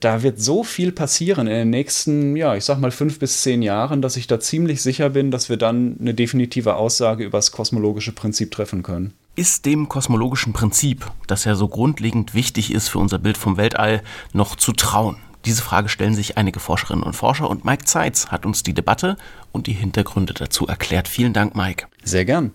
da 0.00 0.22
wird 0.22 0.40
so 0.40 0.64
viel 0.64 0.92
passieren 0.92 1.46
in 1.46 1.52
den 1.52 1.70
nächsten, 1.70 2.34
ja, 2.34 2.56
ich 2.56 2.64
sag 2.64 2.80
mal 2.80 2.90
fünf 2.90 3.18
bis 3.18 3.42
zehn 3.42 3.62
Jahren, 3.62 4.00
dass 4.02 4.16
ich 4.16 4.26
da 4.26 4.40
ziemlich 4.40 4.82
sicher 4.82 5.10
bin, 5.10 5.30
dass 5.30 5.48
wir 5.50 5.58
dann 5.58 5.96
eine 6.00 6.14
definitive 6.14 6.74
Aussage 6.76 7.24
über 7.24 7.38
das 7.38 7.52
kosmologische 7.52 8.12
Prinzip 8.12 8.50
treffen 8.50 8.82
können. 8.82 9.12
Ist 9.36 9.66
dem 9.66 9.88
kosmologischen 9.88 10.52
Prinzip, 10.52 11.06
das 11.26 11.44
ja 11.44 11.54
so 11.54 11.68
grundlegend 11.68 12.34
wichtig 12.34 12.72
ist 12.72 12.88
für 12.88 12.98
unser 12.98 13.18
Bild 13.18 13.36
vom 13.36 13.58
Weltall, 13.58 14.02
noch 14.32 14.56
zu 14.56 14.72
trauen? 14.72 15.16
Diese 15.46 15.62
Frage 15.62 15.88
stellen 15.88 16.14
sich 16.14 16.36
einige 16.36 16.60
Forscherinnen 16.60 17.02
und 17.02 17.14
Forscher 17.14 17.48
und 17.48 17.64
Mike 17.64 17.84
Zeitz 17.84 18.28
hat 18.28 18.44
uns 18.44 18.62
die 18.62 18.74
Debatte 18.74 19.16
und 19.52 19.66
die 19.66 19.72
Hintergründe 19.72 20.34
dazu 20.34 20.66
erklärt. 20.66 21.08
Vielen 21.08 21.32
Dank, 21.32 21.56
Mike. 21.56 21.86
Sehr 22.02 22.24
gern. 22.24 22.52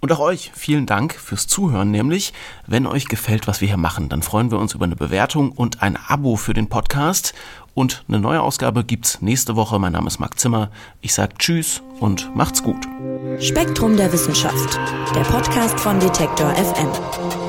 Und 0.00 0.10
auch 0.10 0.20
euch 0.20 0.50
vielen 0.54 0.86
Dank 0.86 1.14
fürs 1.14 1.46
Zuhören, 1.46 1.90
nämlich, 1.90 2.32
wenn 2.66 2.86
euch 2.86 3.08
gefällt, 3.08 3.46
was 3.46 3.60
wir 3.60 3.68
hier 3.68 3.76
machen, 3.76 4.08
dann 4.08 4.22
freuen 4.22 4.50
wir 4.50 4.58
uns 4.58 4.74
über 4.74 4.84
eine 4.84 4.96
Bewertung 4.96 5.52
und 5.52 5.82
ein 5.82 5.96
Abo 5.96 6.36
für 6.36 6.54
den 6.54 6.68
Podcast. 6.68 7.34
Und 7.74 8.04
eine 8.08 8.20
neue 8.20 8.40
Ausgabe 8.40 8.84
gibt's 8.84 9.20
nächste 9.20 9.56
Woche. 9.56 9.78
Mein 9.78 9.92
Name 9.92 10.06
ist 10.06 10.20
Marc 10.20 10.38
Zimmer. 10.38 10.70
Ich 11.00 11.12
sage 11.12 11.34
Tschüss 11.38 11.82
und 11.98 12.34
macht's 12.34 12.62
gut. 12.62 12.86
Spektrum 13.40 13.96
der 13.96 14.12
Wissenschaft, 14.12 14.78
der 15.14 15.22
Podcast 15.22 15.78
von 15.78 15.98
Detektor 15.98 16.54
FM. 16.54 17.43